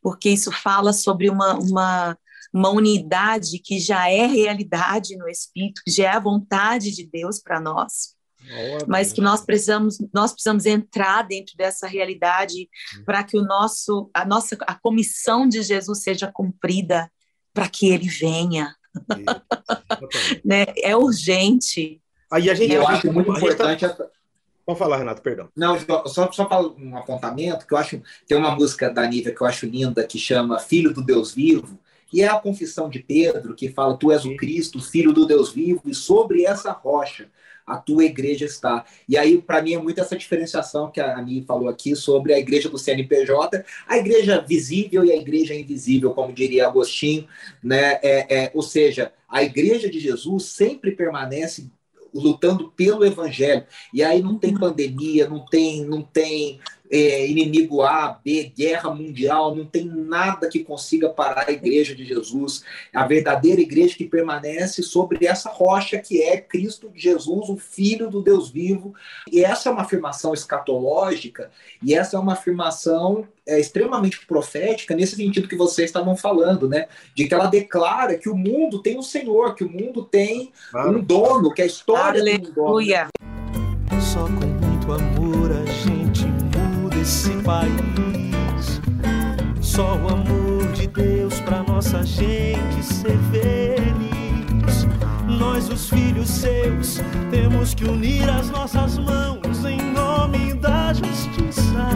porque 0.00 0.30
isso 0.30 0.52
fala 0.52 0.92
sobre 0.92 1.28
uma, 1.28 1.54
uma, 1.58 2.18
uma 2.52 2.70
unidade 2.70 3.58
que 3.58 3.80
já 3.80 4.08
é 4.08 4.26
realidade 4.26 5.16
no 5.16 5.28
Espírito, 5.28 5.82
que 5.84 5.90
já 5.90 6.04
é 6.04 6.16
a 6.16 6.20
vontade 6.20 6.92
de 6.92 7.04
Deus 7.04 7.40
para 7.40 7.60
nós 7.60 8.19
mas 8.86 9.12
que 9.12 9.20
nós 9.20 9.44
precisamos 9.44 9.98
nós 10.12 10.32
precisamos 10.32 10.66
entrar 10.66 11.22
dentro 11.22 11.56
dessa 11.56 11.86
realidade 11.86 12.68
hum. 12.96 13.04
para 13.04 13.22
que 13.22 13.36
o 13.36 13.42
nosso 13.42 14.10
a 14.14 14.24
nossa 14.24 14.56
a 14.62 14.74
comissão 14.74 15.48
de 15.48 15.62
Jesus 15.62 16.02
seja 16.02 16.30
cumprida 16.32 17.10
para 17.52 17.68
que 17.68 17.88
ele 17.88 18.08
venha 18.08 18.74
né 20.44 20.66
é 20.82 20.96
urgente 20.96 22.00
aí 22.30 22.50
a 22.50 22.54
gente 22.54 22.72
eu 22.72 22.86
acho 22.86 23.12
muito 23.12 23.30
importante. 23.30 23.86
Pode 24.66 24.78
falar, 24.78 24.98
Renato, 24.98 25.20
perdão. 25.20 25.48
Não, 25.56 25.76
só, 26.06 26.30
só 26.30 26.44
para 26.44 26.62
um 26.62 26.96
apontamento, 26.96 27.66
que 27.66 27.74
eu 27.74 27.78
acho. 27.78 28.00
Tem 28.28 28.38
uma 28.38 28.54
música 28.54 28.88
da 28.88 29.04
Nívia 29.04 29.34
que 29.34 29.40
eu 29.40 29.46
acho 29.46 29.66
linda, 29.66 30.06
que 30.06 30.16
chama 30.16 30.60
Filho 30.60 30.94
do 30.94 31.02
Deus 31.02 31.34
Vivo, 31.34 31.76
e 32.12 32.22
é 32.22 32.28
a 32.28 32.38
confissão 32.38 32.88
de 32.88 32.98
Pedro, 33.00 33.54
que 33.54 33.70
fala: 33.70 33.96
Tu 33.96 34.10
és 34.10 34.24
o 34.24 34.36
Cristo, 34.36 34.80
filho 34.80 35.12
do 35.12 35.26
Deus 35.26 35.52
vivo, 35.52 35.82
e 35.86 35.94
sobre 35.94 36.44
essa 36.44 36.72
rocha 36.72 37.28
a 37.70 37.76
tua 37.76 38.04
igreja 38.04 38.44
está. 38.44 38.84
E 39.08 39.16
aí, 39.16 39.40
para 39.40 39.62
mim, 39.62 39.74
é 39.74 39.78
muito 39.78 40.00
essa 40.00 40.16
diferenciação 40.16 40.90
que 40.90 41.00
a 41.00 41.16
Ani 41.16 41.44
falou 41.46 41.68
aqui 41.68 41.94
sobre 41.94 42.34
a 42.34 42.38
igreja 42.38 42.68
do 42.68 42.78
CNPJ, 42.78 43.64
a 43.86 43.96
igreja 43.96 44.40
visível 44.40 45.04
e 45.04 45.12
a 45.12 45.16
igreja 45.16 45.54
invisível, 45.54 46.12
como 46.12 46.32
diria 46.32 46.66
Agostinho, 46.66 47.26
né? 47.62 47.98
É, 48.02 48.44
é, 48.44 48.50
ou 48.54 48.62
seja, 48.62 49.12
a 49.28 49.42
igreja 49.42 49.88
de 49.88 50.00
Jesus 50.00 50.46
sempre 50.46 50.90
permanece 50.90 51.70
lutando 52.12 52.72
pelo 52.72 53.04
evangelho. 53.04 53.64
E 53.94 54.02
aí 54.02 54.20
não 54.20 54.36
tem 54.36 54.52
pandemia, 54.52 55.28
não 55.28 55.44
tem, 55.44 55.84
não 55.84 56.02
tem 56.02 56.58
é, 56.90 57.26
inimigo 57.26 57.82
A, 57.82 58.18
B, 58.22 58.52
guerra 58.56 58.92
mundial, 58.92 59.54
não 59.54 59.64
tem 59.64 59.84
nada 59.84 60.48
que 60.48 60.64
consiga 60.64 61.08
parar 61.08 61.48
a 61.48 61.52
igreja 61.52 61.94
de 61.94 62.04
Jesus, 62.04 62.64
a 62.92 63.06
verdadeira 63.06 63.60
igreja 63.60 63.96
que 63.96 64.04
permanece 64.04 64.82
sobre 64.82 65.24
essa 65.24 65.50
rocha 65.50 65.98
que 65.98 66.20
é 66.22 66.40
Cristo 66.40 66.90
Jesus, 66.94 67.48
o 67.48 67.56
Filho 67.56 68.10
do 68.10 68.20
Deus 68.20 68.50
vivo. 68.50 68.92
E 69.30 69.44
essa 69.44 69.68
é 69.68 69.72
uma 69.72 69.82
afirmação 69.82 70.34
escatológica, 70.34 71.50
e 71.82 71.94
essa 71.94 72.16
é 72.16 72.20
uma 72.20 72.32
afirmação 72.32 73.26
é, 73.46 73.60
extremamente 73.60 74.26
profética 74.26 74.94
nesse 74.94 75.16
sentido 75.16 75.48
que 75.48 75.56
vocês 75.56 75.88
estavam 75.88 76.16
falando, 76.16 76.68
né? 76.68 76.88
De 77.14 77.26
que 77.26 77.34
ela 77.34 77.46
declara 77.46 78.16
que 78.16 78.28
o 78.28 78.36
mundo 78.36 78.82
tem 78.82 78.98
um 78.98 79.02
Senhor, 79.02 79.54
que 79.54 79.64
o 79.64 79.70
mundo 79.70 80.04
tem 80.04 80.52
um 80.74 81.00
dono, 81.00 81.52
que 81.52 81.62
a 81.62 81.66
história 81.66 82.20
Aleluia. 82.20 82.38
tem 82.38 82.50
um 82.50 82.54
dono. 82.54 84.00
Só 84.00 84.24
com 84.24 84.46
muito 84.66 84.92
amor 84.92 85.39
país. 87.50 88.80
Só 89.60 89.96
o 89.96 90.08
amor 90.08 90.70
de 90.72 90.86
Deus 90.86 91.40
pra 91.40 91.64
nossa 91.64 92.04
gente 92.04 92.82
ser 92.84 93.18
feliz. 93.32 94.86
Nós, 95.26 95.68
os 95.68 95.88
filhos 95.88 96.28
seus, 96.28 96.98
temos 97.30 97.74
que 97.74 97.84
unir 97.84 98.28
as 98.30 98.50
nossas 98.50 98.98
mãos 98.98 99.64
em 99.64 99.80
nome 99.92 100.54
da 100.54 100.92
justiça, 100.92 101.88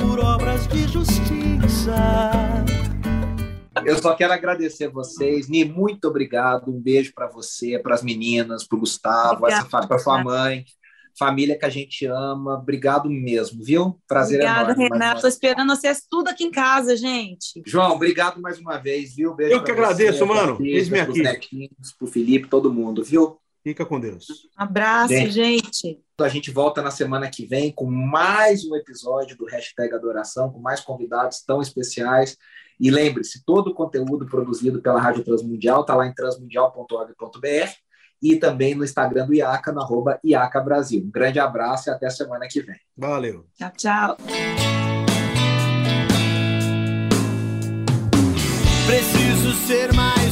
por 0.00 0.18
obras 0.18 0.66
de 0.66 0.88
justiça. 0.88 1.94
Eu 3.84 3.98
só 3.98 4.14
quero 4.14 4.32
agradecer 4.32 4.88
vocês. 4.88 5.48
Ni, 5.48 5.64
muito 5.64 6.08
obrigado. 6.08 6.70
Um 6.70 6.80
beijo 6.80 7.12
para 7.14 7.28
você, 7.28 7.78
para 7.78 7.94
as 7.94 8.02
meninas, 8.02 8.66
para 8.66 8.76
o 8.76 8.80
Gustavo, 8.80 9.46
para 9.70 9.98
sua 9.98 10.24
mãe 10.24 10.64
família 11.18 11.58
que 11.58 11.64
a 11.64 11.70
gente 11.70 12.06
ama. 12.06 12.54
Obrigado 12.54 13.08
mesmo, 13.08 13.62
viu? 13.62 14.00
Prazer 14.06 14.40
Obrigada, 14.40 14.72
enorme. 14.72 14.84
Renato. 14.84 15.16
Estou 15.16 15.30
esperando 15.30 15.74
vocês 15.74 16.04
tudo 16.08 16.28
aqui 16.28 16.44
em 16.44 16.50
casa, 16.50 16.96
gente. 16.96 17.62
João, 17.66 17.92
obrigado 17.92 18.40
mais 18.40 18.58
uma 18.58 18.78
vez, 18.78 19.14
viu? 19.14 19.34
Beijo 19.34 19.54
Eu 19.54 19.64
que 19.64 19.70
agradeço, 19.70 20.18
você, 20.18 20.24
mano. 20.24 20.58
Eis-me 20.60 21.00
aqui. 21.00 21.22
Netinhos, 21.22 21.92
pro 21.98 22.06
Felipe, 22.06 22.48
todo 22.48 22.72
mundo, 22.72 23.02
viu? 23.02 23.38
Fica 23.62 23.86
com 23.86 23.98
Deus. 23.98 24.26
abraço, 24.56 25.14
gente. 25.14 25.32
gente. 25.32 26.00
A 26.20 26.28
gente 26.28 26.50
volta 26.50 26.82
na 26.82 26.90
semana 26.90 27.30
que 27.30 27.46
vem 27.46 27.72
com 27.72 27.86
mais 27.86 28.64
um 28.64 28.76
episódio 28.76 29.36
do 29.38 29.46
Hashtag 29.46 29.94
Adoração, 29.94 30.52
com 30.52 30.60
mais 30.60 30.80
convidados 30.80 31.42
tão 31.42 31.62
especiais. 31.62 32.36
E 32.78 32.90
lembre-se, 32.90 33.42
todo 33.44 33.68
o 33.68 33.74
conteúdo 33.74 34.26
produzido 34.26 34.82
pela 34.82 35.00
Rádio 35.00 35.24
Transmundial 35.24 35.80
está 35.80 35.94
lá 35.94 36.06
em 36.06 36.12
transmundial.org.br 36.12 37.83
e 38.24 38.36
também 38.36 38.74
no 38.74 38.82
Instagram 38.82 39.26
do 39.26 39.34
IACA, 39.34 39.70
no 39.70 39.82
arroba 39.82 40.18
IACA 40.24 40.58
Brasil. 40.58 41.02
Um 41.04 41.10
grande 41.10 41.38
abraço 41.38 41.90
e 41.90 41.92
até 41.92 42.08
semana 42.08 42.48
que 42.48 42.62
vem. 42.62 42.76
Valeu. 42.96 43.44
Tchau, 43.54 43.70
tchau. 43.76 44.16
Preciso 48.86 49.52
ser 49.66 49.92
mais 49.92 50.23